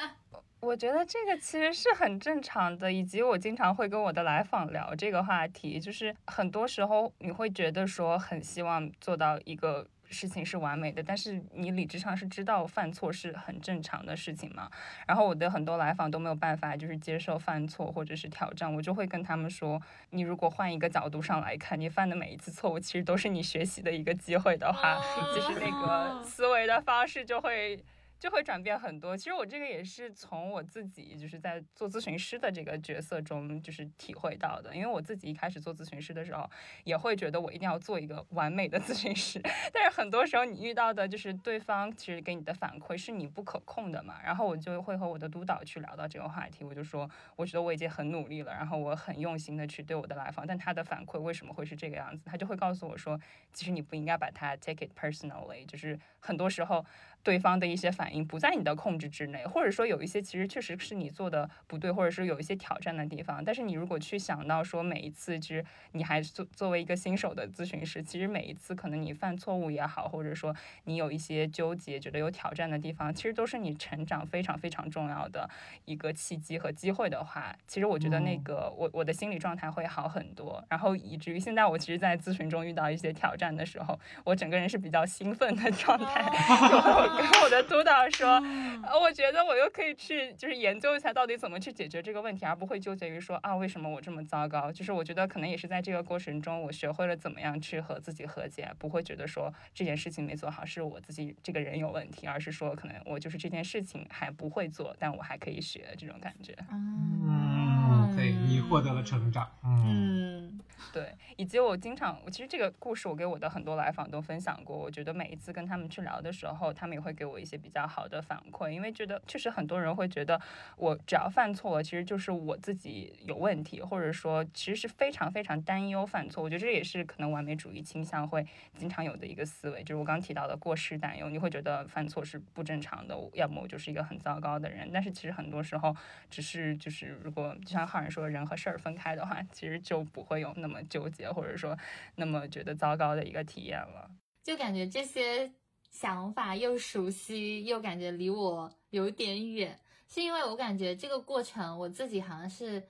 [0.60, 9.88] 我觉得这个其实是很正常的，以及我经常会跟我的来访聊这个话题，就是很多时候你会觉得说很希望做到一个。
[10.10, 14.70] 事情是完美的，但是你理智上是知道犯错是很正常的事情嘛？
[15.06, 19.80] 然后我的很多来访都没有办法，就是接受犯错或者是挑战，我就会跟他们说，
[20.10, 25.00] 你如果换一个角度上来看，你犯的每一次错误其实都是你学习的一个机会的话，
[25.32, 27.82] 其实那个思维的方式就会。
[28.20, 29.16] 就会转变很多。
[29.16, 34.76] 其实我这个也是从我自己就是在做咨询师的这个角色中就是体会到的。
[34.76, 36.48] 因为我自己一开始做咨询师的时候，
[36.84, 39.40] 也会觉得我一定要做一个完美的咨询师。
[39.72, 44.20] 但是很多时候你遇到的就是对方其实给你的反馈是你不可控的嘛。
[44.22, 52.26] 然后我就会和我的督导去聊到这个话题，我就说我觉得我已经很努力了，然后我很用心的去对我的来访，但他的反馈为什么会是这个样子？
[52.26, 53.18] 他就会告诉我说，
[53.54, 56.84] 其实你不应该把它 take it personally，就是很多时候。
[57.22, 63.44] 对方的一些反应不在你的控制之内，或者说有一些其实确实是你做的不对，或者是有一些挑战的地方。
[63.44, 70.54] 但是你如果去想到说每一次，其实你还作作为一个新手的咨询师，其实每一次可能你犯错误也好，或者说
[70.84, 75.48] 你有一些纠结、觉得有挑战的地方，其实都是你成长非常非常重要的
[75.84, 80.64] 一个契机和机会的话，其实我觉得那个我我的心理状态会好很多。
[80.68, 86.24] 然后以至于现在我其实，在咨询中遇到一些挑战的时候，我整个人是比较兴奋的状态。
[87.16, 88.28] 跟我的督导说，
[88.86, 94.70] 呃，我觉得我又可以去，就是研究一下到底怎么去解决这个问题，而不会纠结于说啊，为什么我这么糟糕？
[94.72, 106.56] 就是我觉得可能也是在这个过程中，我学会了怎么样去和自己和解，不会觉得说这件事情没做好是我自己这个人有问题，而是说可能我就是这件事情还不会做，但我还可以学这种感觉。
[106.70, 107.69] 嗯，
[108.16, 109.48] 对你获得了成长。
[109.64, 110.60] 嗯。
[110.92, 114.76] 对，以及我经常，我其实这个故事我给我的很多来访都分享过。
[114.76, 120.40] 我觉得每一次跟他们去聊的时候，他们也会给我一些比较好的反馈，因为觉得确实很多人会觉得
[120.76, 126.42] 我只要犯错了，其实就是我自己有问题，或者说其实是非常非常担忧犯错。
[126.42, 128.44] 我觉得这也是可能完美主义倾向会
[128.76, 134.90] 经常有的一个思维，就是我刚刚提到的过失担忧，你会觉得犯错是不正常的，要么我就是一个很糟糕的人。
[134.92, 135.94] 但是其实很多时候，
[136.30, 140.70] 只是就是如果就像浩然说人和事儿分开的话，其实就不会有那么。
[140.70, 141.76] 么纠结，或者说
[142.14, 144.08] 那么觉得糟糕的一个体验了。
[144.44, 145.50] 就感觉这些
[145.90, 149.76] 想法又熟悉，又感觉离我有点远，
[150.06, 152.80] 是因为我感觉这个过程我自己好像是。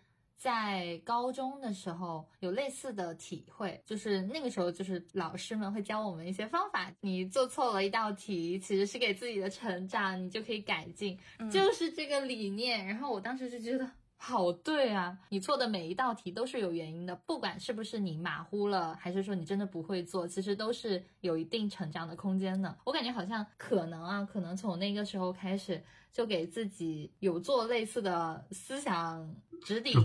[0.41, 11.19] 在高中的时候有类似的体会，就是那个时候就是老师们会教我们一些方法，你做错了一道题，其实是给自己的成长，你就可以改进，
[11.53, 12.87] 就是这个理念。
[12.87, 13.87] 然后我当时就觉得。
[14.23, 22.77] 好对啊，你错的每一道题都是有原因的，不管是不是你马虎了，还是说你真的不会做，其实都是有一定成长的空间的。
[22.85, 29.97] 我感觉好像可能啊，可能从那个时候开始就给自己有做类似的思想指点，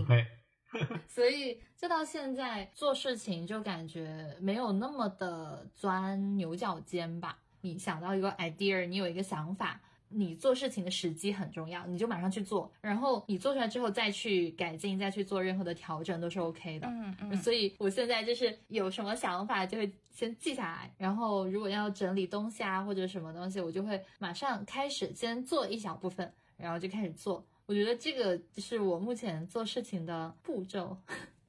[1.06, 7.38] 所以就到现在做事情就感觉没有那么的钻牛角尖吧。
[7.60, 9.78] 你想到一个 idea，你有一个想法。
[10.16, 16.88] 你做事情的时机很重要，你就马上去做，然后你做出来之后再去改进，再去做任何的调整都是 OK 的。
[16.88, 17.36] 嗯嗯。
[17.36, 27.44] 所以我现在就是有什么想法就会先记下来，然后如果要整理东西啊或者什么东西，我就会马上开始先做一小部分，然后就开始做。
[27.66, 30.96] 我觉得这个是我目前做事情的步骤。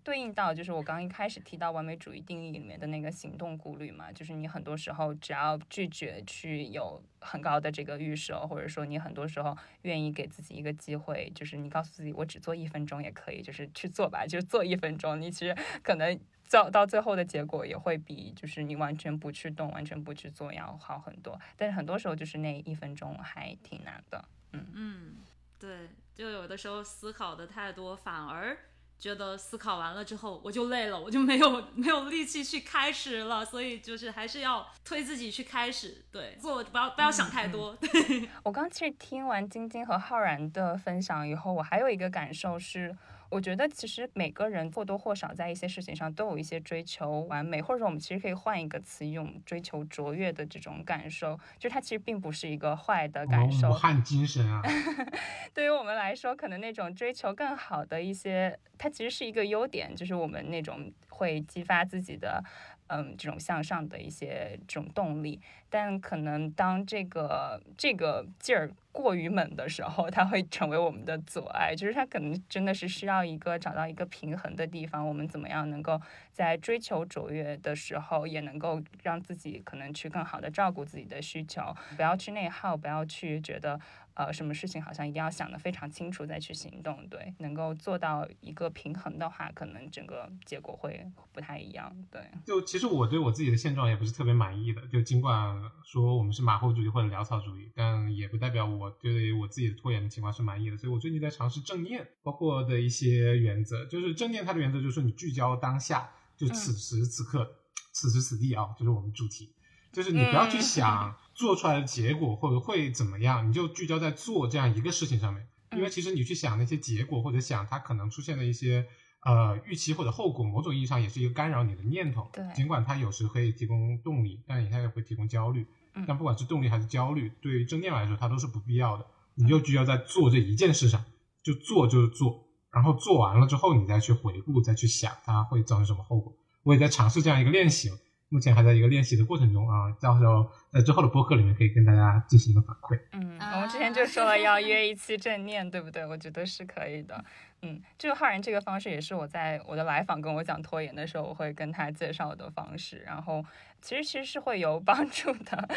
[0.07, 15.53] 对应到就是我刚一开始提到完美主义定义里面的那个行动顾虑嘛，就是你很多时候只要拒绝去有很高的这个预设，或者说你很多时候愿意给自己一个机会，就是你告诉自己我只做一分钟也可以，就是去做吧，就做一分钟，你其实
[15.83, 16.17] 可能
[16.49, 21.37] 到到最后的结果也会比就是你完全不去动、完全不去做要好很多。
[21.57, 25.15] 但是很多时候就是那一分钟还挺难的，嗯嗯，
[25.59, 28.57] 对，就有的时候思考的太多，反而。
[28.99, 37.75] 觉得思考完了之后我就累了，我就没有没有力气去开始了，所以就是还是要推自己去开始，对，做不要不要想太多。
[37.75, 42.95] 对 我刚其实听完晶晶和浩然的分享以后，我还有一个感受是。
[43.29, 53.73] 我觉得其实每个人或多或少在一些事情上都有一些追求完美，或者说我们其实可以换一个词用追求卓越的这种感受，就它其实并不是一个坏的感受。
[53.73, 54.61] 汉精神啊！
[55.53, 58.57] 对于我们来说，可能那种追求更好的一些，
[58.87, 62.41] 它其实是一个优点，就是我们那种会激发自己的。
[62.89, 71.75] 嗯，这种向上的一些这种动力，但可能当这个这个劲儿过于猛的时候，它会成为我们的阻碍。
[71.75, 75.05] 就是它可能真的是需要一个找到一个平衡的地方。
[75.05, 75.99] 我们怎么样能够
[76.31, 83.77] 在追求卓越的时候，也能够让自己可能去更好的照顾自己的需求，不要去内耗，不要去觉得。
[84.17, 92.19] 呃，什么事情好像一定要想得非常清楚再去行动，对，能够做到一个平衡的话，可能整个结果会不太一样，对。
[92.43, 95.55] 就其实我对我自己的现状也不是特别满意的，就尽管
[95.85, 100.77] 说我们是马后主义或者潦草主义，但也不代表我对我自己的拖延的情况是满意的。
[100.77, 107.47] 所以我最近在尝试正念，包括的一些原则，就是正念它的原则就是说你聚焦当下，就此时此刻，
[107.91, 109.53] 此时此地啊，就是我们主题。
[109.89, 115.47] 就是你不要去想做出来的结果或者会怎么样，你就聚焦在做这样一个事情上面。
[115.73, 118.83] 因为其实你去想那些结果或者想它可能出现的一些
[119.23, 122.27] 呃预期或者后果，某种意义上也是一个干扰你的念头。
[122.33, 125.65] 对，尽管它有时可以提供动力，但它也会提供焦虑。
[126.07, 129.05] 但不管是动力还是焦虑，对于正念来说，它都是不必要的。
[129.35, 131.03] 你就聚焦在做这一件事上，
[131.43, 136.33] 就做就是做，然后做完了之后，你再去回顾，再去想它会造成什么后果。
[136.63, 137.91] 我也在尝试这样一个练习。
[138.29, 142.99] 目前还在一个练习的过程中啊，到时候在之后的播客里面可以跟大家进行一个反馈。
[143.13, 146.05] 嗯，我们之前就说了要约一期正念，对不对？
[146.05, 147.23] 我觉得是可以的。
[147.61, 152.99] 嗯，这个浩然这个方式也是我在我的来访跟我讲拖延的时候，我会跟他介绍的方式。
[152.99, 153.43] 然后
[153.81, 155.67] 其实其实是会有 帮助的。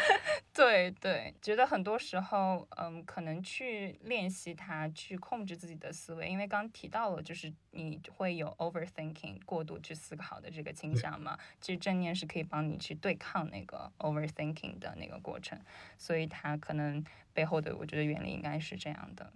[0.53, 11.35] 对对，觉得很多时候，嗯，可能去练习它，去控制自己的思维，因为刚提到了，就是你会有 overthinking 过度去思考的这个倾向嘛。
[11.59, 15.59] 其实正念是可以帮你去对抗那个 overthinking 的那个过程，
[15.97, 17.03] 所以它可能
[17.33, 19.33] 背后的我觉得原理应该是这样的。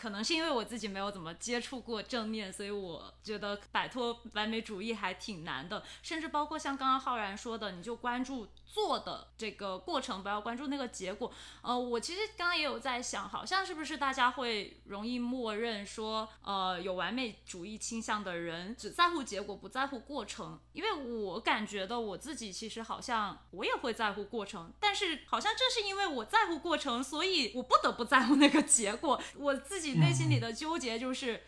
[0.00, 5.82] 可能是因为我自己没有怎么接触过正面，所以我觉得摆脱完美主义还挺难的。
[6.02, 11.30] 甚至包括像刚刚浩然说的，你就关注做的这个过程，不要关注那个结果。
[11.60, 20.58] 呃，我其实刚刚也有在想，好像是不是大家会容易默认说，呃，有完美主义倾向的人只在乎结果，不在乎过程。
[20.72, 29.20] 因为我感觉的我自己其实好像我也会在乎过程，但是好像正是因为我在乎过程，所以我不得不在乎那个结果。
[29.36, 29.89] 我自己。
[29.94, 31.40] 内心里的纠结就是，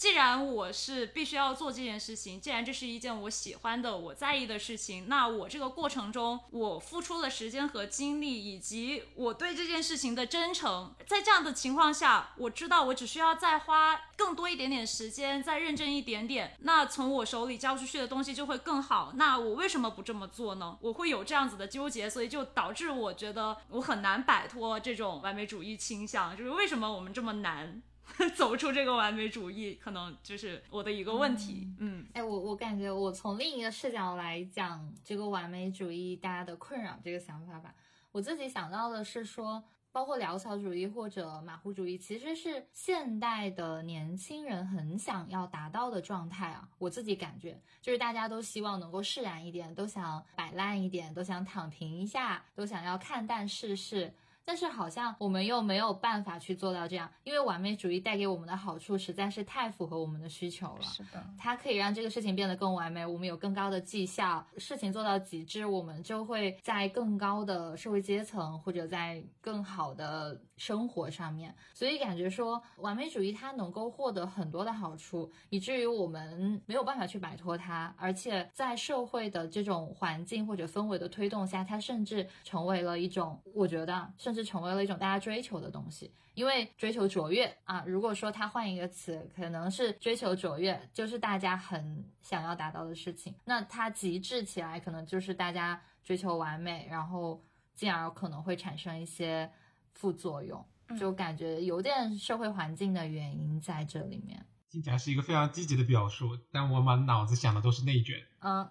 [0.00, 19.12] 既然我是必须要做这件事情，既然这是一件我喜欢的、我在意的事情，那我这个过程中我付出了时间和精力，以及我对这件事情的真诚，在这样的情况下，我知道我只需要再花更多一点点时间，再认真一点点，那从我手里交出去的东西就会更好。
[19.16, 20.78] 那我为什么不这么做呢？
[20.80, 27.82] 我会有这样子的纠结，所以就导致我觉得我很难摆脱这种完美主义倾向，就是为什么我们这么难。
[28.36, 31.72] 走出这个完美主义，可能就是我的一个问题。
[31.78, 37.74] 嗯，哎，我我感觉我从另一个视角来讲这个完美主义大家的困扰这个想法吧，
[38.12, 46.68] 我自己想到的是说，包括潦草主义或者马虎主义，其实是现代的年轻人很想要达到的状态啊。
[46.78, 54.12] 我自己感觉，就是大家都希望能够释然一点，都想摆烂一点，都想躺平一下，都想要看淡世事。
[54.50, 60.82] 但是好像我们又没有办法去做到这样，因为完美主义带给我们的好处实在是太符合我们的需求了。
[60.82, 71.54] 是的，它可以让这个事情变得更完美，我们有更高的绩效，事情做到极致，我们就会在更高的社会阶层或者在更好的生活上面。
[71.72, 84.44] 所以感觉说完美主义它能够获得很多的好处，以至于我们没有办法去摆脱它，而且在社会的这种环境或者氛围的推动下，它甚至成为了一种，我觉得甚至。
[84.50, 87.84] 成为了一种大家追求的东西，因为追求卓越啊。
[87.86, 93.32] 如果说他换一个词，可能是追求卓越，就是大家很想要达到的事情。
[93.44, 97.40] 那它极致起来，可能就是大家追求完美，然后
[97.76, 99.48] 进而可能会产生一些
[99.94, 100.64] 副作用，
[100.98, 104.46] 就感觉有点社会环境的原因在这里面。
[104.70, 108.16] 听起来是一个非常积极的表述，但我满脑子想的都是内卷。
[108.42, 108.66] 嗯，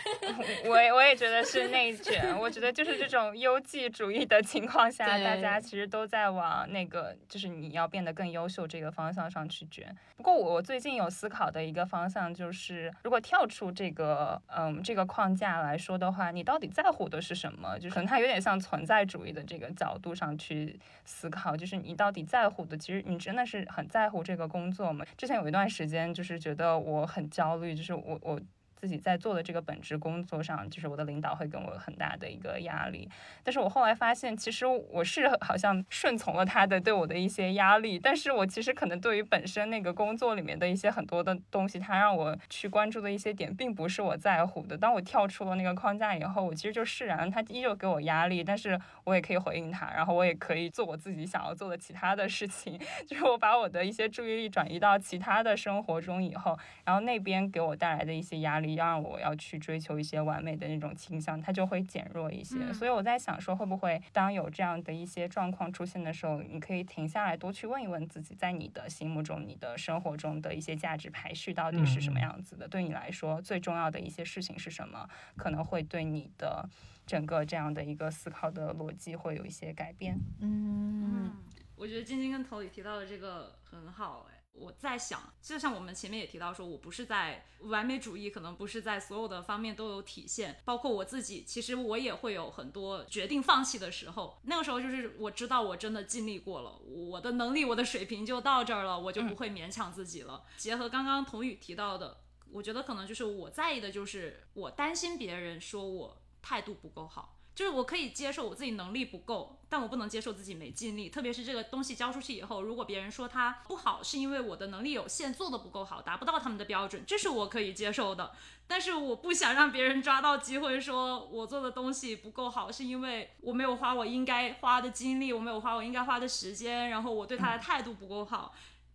[0.64, 2.38] 我我也觉得是内卷。
[2.38, 9.94] 我觉得就是这种优绩主义的情况下，大家其实都在往那个就是你要变得更优秀这个方向上去卷。
[10.16, 17.78] 不过我最近有思考的一个方向就是，如果跳出这个嗯这个框架来说的话，你到底在乎的是什么？
[17.78, 25.04] 就是可能它有点像存在主义的这个角度上去思考，就是你到底在乎的，其实你真的是很在乎这个工作吗？
[25.18, 28.40] 之前有一段时间就是觉得我很焦虑，就是我我。
[28.84, 33.08] 自己在做的这个本职工作上，就是我的领导会给我很大的一个压力。
[33.42, 37.98] 但是我后来发现，其实我是好像顺从了他的对我的一些压力。
[37.98, 44.76] 但是我其实可能对于本身那个工作里面的一些很多的东西，他让我去关注的一些点，并不是我在乎的。
[44.76, 52.78] 当我跳出了那个框架以后，我其实就释然，他依旧给我压力，但是我也可以回应他，然后我也可以做我自己想要做的其他的事情。
[53.08, 58.73] 就是我把我的一些注意力转移到其他的生活中以后，然后那边给我带来的一些压力。
[58.74, 62.72] 要让我要去追求一些完美的那种倾向，它就会减弱一些。
[62.72, 72.68] 所以我在想说，会不会当有这样的一些状况出现的时候，你可以停下来，多去问一问自己，在你的心目中，你的生活中的一些价值排序到底是什么样子的？
[72.68, 75.08] 对你来说，最重要的一些事情是什么？
[75.36, 76.68] 可能会对你的
[77.06, 80.18] 整个这样的一个思考的逻辑会有一些改变。
[80.40, 81.32] 嗯，
[81.76, 84.33] 我觉得晶晶跟头里提到的这个很好，哎。
[84.56, 94.38] 我在想，就像我们前面也提到说，我不是在完美主义，可能不是在所有的方面都有体现，包括我自己，其实我也会有很多决定放弃的时候。
[94.44, 100.44] 那个时候就是我知道我真的尽力过了，我的能力、我的水平就到这儿了，我就不会勉强自己了。
[100.56, 102.18] 结合刚刚童宇提到的，
[102.52, 107.36] 我觉得可能就是我在意的就是我担心别人说我态度不够好。
[107.54, 111.08] 就是我可以接受我自己能力不够，但我不能接受自己没尽力。
[111.08, 118.32] 特别是这个东西交出去以后，如果别人说它不好，是因为我的能力有限，做的不够好，达不到他们的标准，这是我可以接受的。
[118.66, 128.54] 但是我不想让别人抓到机会说我做的东西不够好，是因为我没有花我应该花的精力，我没有花我应该花的时间，然后我对他的态度不够好。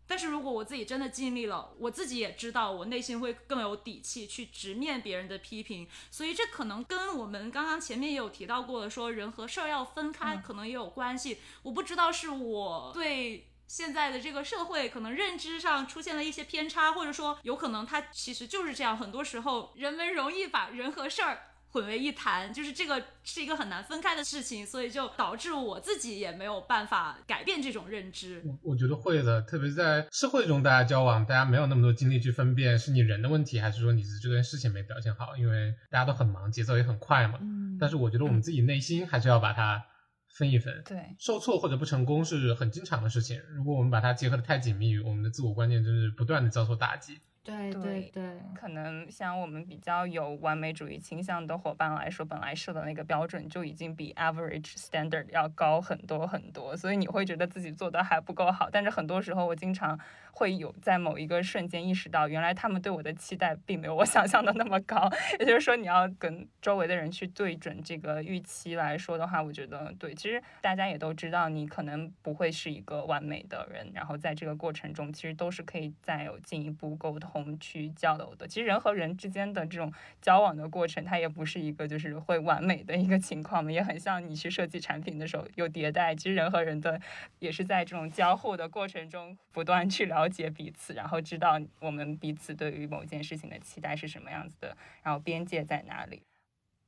[0.10, 5.88] 但是如果我自己真的尽力了，我自己也知道，我内心会更有底气去直面别人的批评。
[6.10, 11.38] 所以这可能跟我们刚刚前面也有提到过的，说人和事儿要分开，可能也有关系。
[11.62, 18.98] 我不知道是我对现在的这个社会可能认知上出现了一些偏差，或者说有可能它其实就是这样。
[18.98, 21.49] 很多时候人们容易把人和事儿。
[21.72, 28.42] 混为一谈，就是这个是一个很难分开的事情，所以就导致我自己也没有办法改变这种认知。
[28.44, 37.38] 我我觉得会的，特别是在社会中，大家交往，大家没有那么多精力去分辨是你人的问题，还是说你是这件事情没表现好，因为大家都很忙，节奏也很快嘛。
[37.42, 37.78] 嗯。
[37.80, 39.86] 但是我觉得我们自己内心还是要把它
[40.28, 40.82] 分一分。
[40.86, 41.16] 对。
[41.20, 47.20] 受挫或者不成功是很经常的事情，如果我们把它结合的太紧密，我们的自我观念就是不断的遭受打击。
[47.50, 48.24] 对对对，
[48.54, 58.70] 可能像我们比较有完美主义倾向的伙伴来说，本来设的那个标准就已经比 average standard 要高很多很多，所以你会觉得自己做的还不够好。
[58.72, 60.00] 但是很多时候，我经常
[60.40, 65.10] 会有在某一个瞬间意识到，原来他们对我的期待并没有我想象的那么高。
[65.38, 70.16] 也就是说，你要跟周围的人去对准这个预期来说的话，我觉得对。
[70.16, 77.50] 其实大家也都知道，你可能不会是一个完美的人，然后在这个过程中，其实都是可以再有进一步沟通。
[77.60, 86.14] 去交流的，其实人和人之间的这种交往的过程，它也不是一个就是会完美的一个情况嘛，也很像你去设计产品的时候有迭代。
[86.14, 87.02] 其实人和人的
[87.40, 96.24] 也是在这种交互的过程中不断去了解彼此，然后知道我们彼此对于某件事情的期待是什么样子的，然后边界在哪里。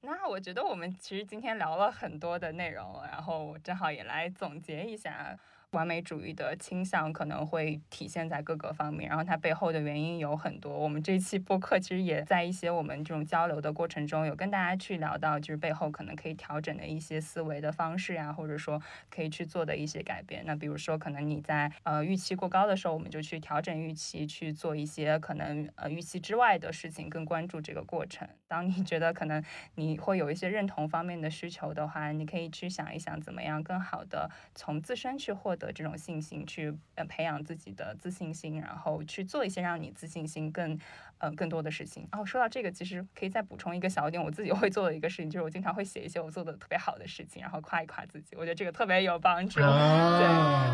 [0.01, 5.37] 那我觉得我们其实今天聊了很多的内容，然后正好也来总结一下。
[5.71, 10.77] 完美主义的倾向可能会体现在各个方面，然后它背后的原因有很多。
[10.77, 20.43] 我们这期播客其实也在一些我们这种交流的过程中，有跟大家去聊到，就是背后可能可以调整的一些思维的方式呀，或者说可以去做的一些改变。
[20.45, 28.27] 那比如说，可能你在呃预期过高的时候，我们就去调整预期，去做一些可能呃预期之外的事情，更关注这个过程。
[28.49, 29.41] 当你觉得可能
[29.75, 35.55] 你会有一些认同方面的需求的话，你可以去想一想，怎么样更好的从自身去获。
[35.65, 40.77] 的这种信心，去呃培养自己的自信心，然后去做一些让你自信心更
[41.21, 42.07] 呃更多的事情。
[42.11, 48.35] 然后说到这个，其实可以再补充一个小点，我自己会做的一个事情，就是我经常会写一些我做的特别好的事情，然后夸一夸自己。
[48.35, 49.65] 我觉得这个特别有帮助，对，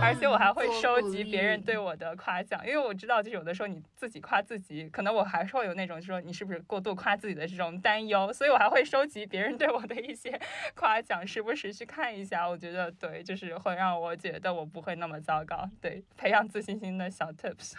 [0.01, 10.39] 而且我还会收集别人对我的夸奖，因为我知道，就是有的时候你自己夸自己，可能我还是会有那种，就说你是不是过度夸自己的这种担忧，所以我还会收集别人对我的一些
[10.75, 12.47] 夸奖，时不时去看一下。
[12.47, 14.67] 我觉得对，就是会让我觉得我。
[14.67, 17.73] 不会那么糟糕，对，培养自信心的小 tips，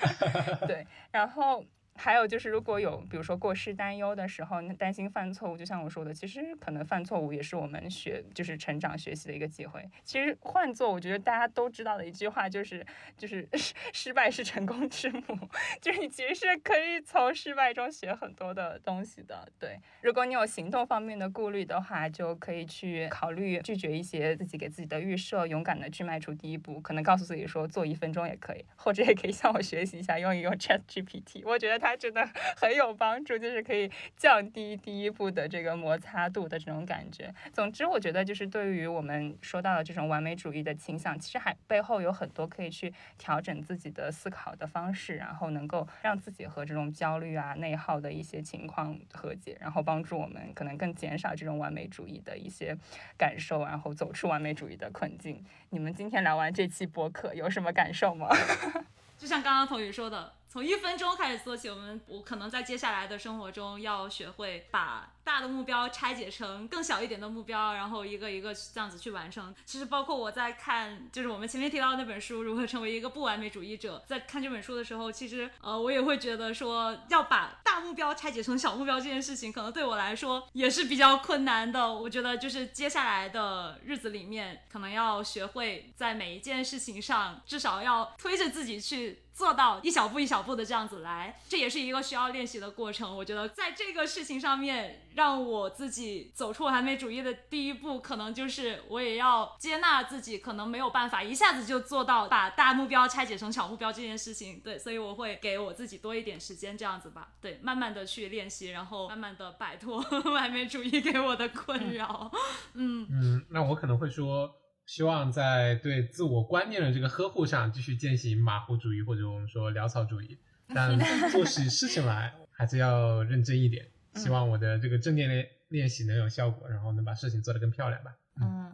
[0.66, 1.64] 对，然后。
[1.96, 9.82] 还有就是，如果有比如说过失担忧的时候，担心犯错误，就像我说的，其实可能犯错误也是我们学就是成长学习的一个机会。
[10.04, 12.84] 其实换做我觉得大家都知道的一句话就是
[13.16, 15.22] 就是 失失败是成功之母，
[15.80, 19.48] 就是你其实是可以从失败中学很多的东西的。
[19.58, 26.78] 对，如果你有行动方面的顾虑的话，就可以去考虑拒绝一些自己给自己的预设，勇敢的去迈出第一步。
[26.80, 31.42] 可能告诉自己说做一分钟也可以，或者也可以向我学习一下用一用 Chat GPT。
[31.44, 31.85] 我觉得它。
[31.86, 32.28] 它真的
[32.60, 37.32] 很有帮助，就是可以降低第一步的这个摩擦度的这种感觉。
[37.52, 52.76] 总之，我觉得就是对于我们说到的这种完美主义的倾向，其实还背后有很多可以去调整自己的思考的方式，然后能够让自己和这种焦虑啊、内耗的一些情况和解，然后帮助我们可能更减少这种完美主义的一些
[53.16, 55.44] 感受，然后走出完美主义的困境。
[55.70, 58.28] 你们今天聊完这期播客有什么感受吗？
[59.16, 60.32] 就像刚刚童宇说的。
[60.56, 69.54] 从一分钟开始做起，我们我可能在接下来的生活中要学会把大的目标拆解成更小一点的目标，然后一个一个这样子去完成。
[69.66, 74.02] 其实包括我在看，就是我们前面提到那本书《如何成为一个不完美主义者》。
[74.08, 81.92] 在看这本书的时候，其实呃我也会觉得说要把大目标拆解成小目标这件事情，可能对我来说也是比较困难的。
[81.92, 89.18] 我觉得就是接下来的日子里面，可能要学会在每一件事情上，至少要推着自己去。
[89.36, 93.14] 做到一小步一小步的这样子来，这也是一个需要练习的过程。
[93.14, 104.58] 我觉得在这个事情上面，让我自己走出完美主义的第一步，可能就是我也要接纳自己可能没有办法一下子就做到把大目标拆解成小目标这件事情。
[104.60, 107.28] 对，所以我会给我自己多一点时间，这样子吧。
[107.38, 110.02] 对，慢慢的去练习，然后慢慢的摆脱
[110.32, 112.32] 完美主义给我的困扰。
[112.72, 114.50] 嗯嗯，那我可能会说。
[114.86, 120.38] 希望在对自我观念的这个呵护上继续践行马虎主义或者我们说潦草主义，
[120.72, 120.96] 但
[121.30, 123.84] 做起事情来还是要认真一点。
[124.14, 128.14] 希望我的这个正念练练习能有效果，然后能把事情做得更漂亮吧。
[128.40, 128.72] 嗯，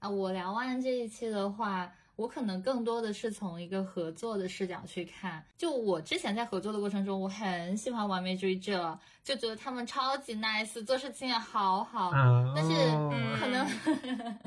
[0.00, 5.44] 啊，我聊完这一期的话，我可能更多的是从一个合作的视角去看。
[5.56, 12.10] 就我之前在合作的过程中，我很喜欢完美主义者，就觉得他们超级 nice，做事情也好好。
[12.56, 12.72] 但是
[13.38, 13.66] 可能。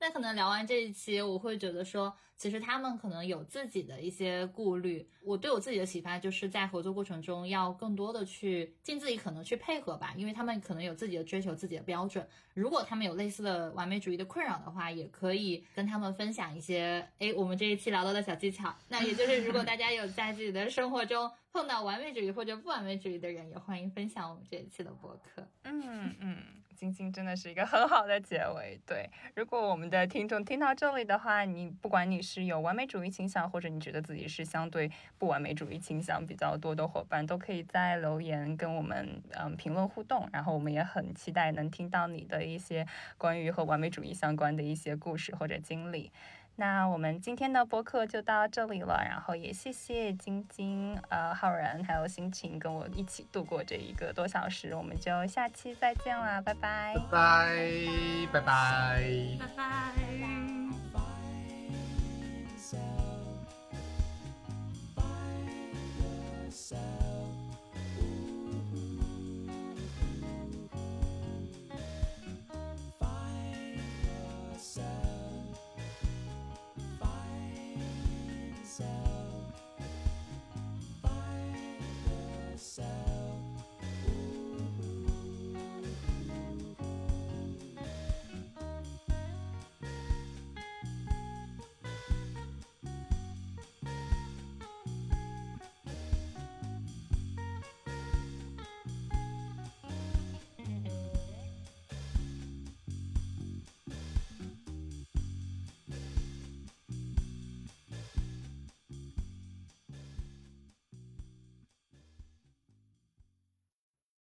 [0.00, 5.06] 那可能聊完这一期，我会觉得说，其实他们可能有自己的一些顾虑。
[5.22, 12.26] 我对我自己的启发，就是在合作过程中要更多的去尽自己可能去配合吧，因为他们可能有自己的追求、自己的标准。
[12.54, 18.74] 如果他们有类似的完美主义的困扰的话，也可以跟他们分享一些，哎，我们这一期聊到的小技巧。
[18.88, 25.46] 那也就是，如果大家有在自己的生活中碰到完美主义或者不完美主义的人，也欢迎分享我们这一期的播客。
[25.64, 26.59] 嗯嗯。
[26.80, 28.80] 晶晶真的是一个很好的结尾。
[28.86, 40.26] 对，如果我们的听众听到这里的话，你不管你是有完美主义倾向，或者你觉得自己是相对不完美主义倾向比较多的伙伴，都可以在留言跟我们嗯评论互动。
[40.32, 42.86] 然后我们也很期待能听到你的一些
[43.18, 46.10] 关于和完美主义相关的一些故事或者经历。
[46.60, 58.40] 那我们今天的播客就到这里了，然后也谢谢晶晶、呃浩然还有心情跟我一起度过这一个多小时，我们就下期再见啦，拜拜拜拜
[59.38, 59.80] 拜拜。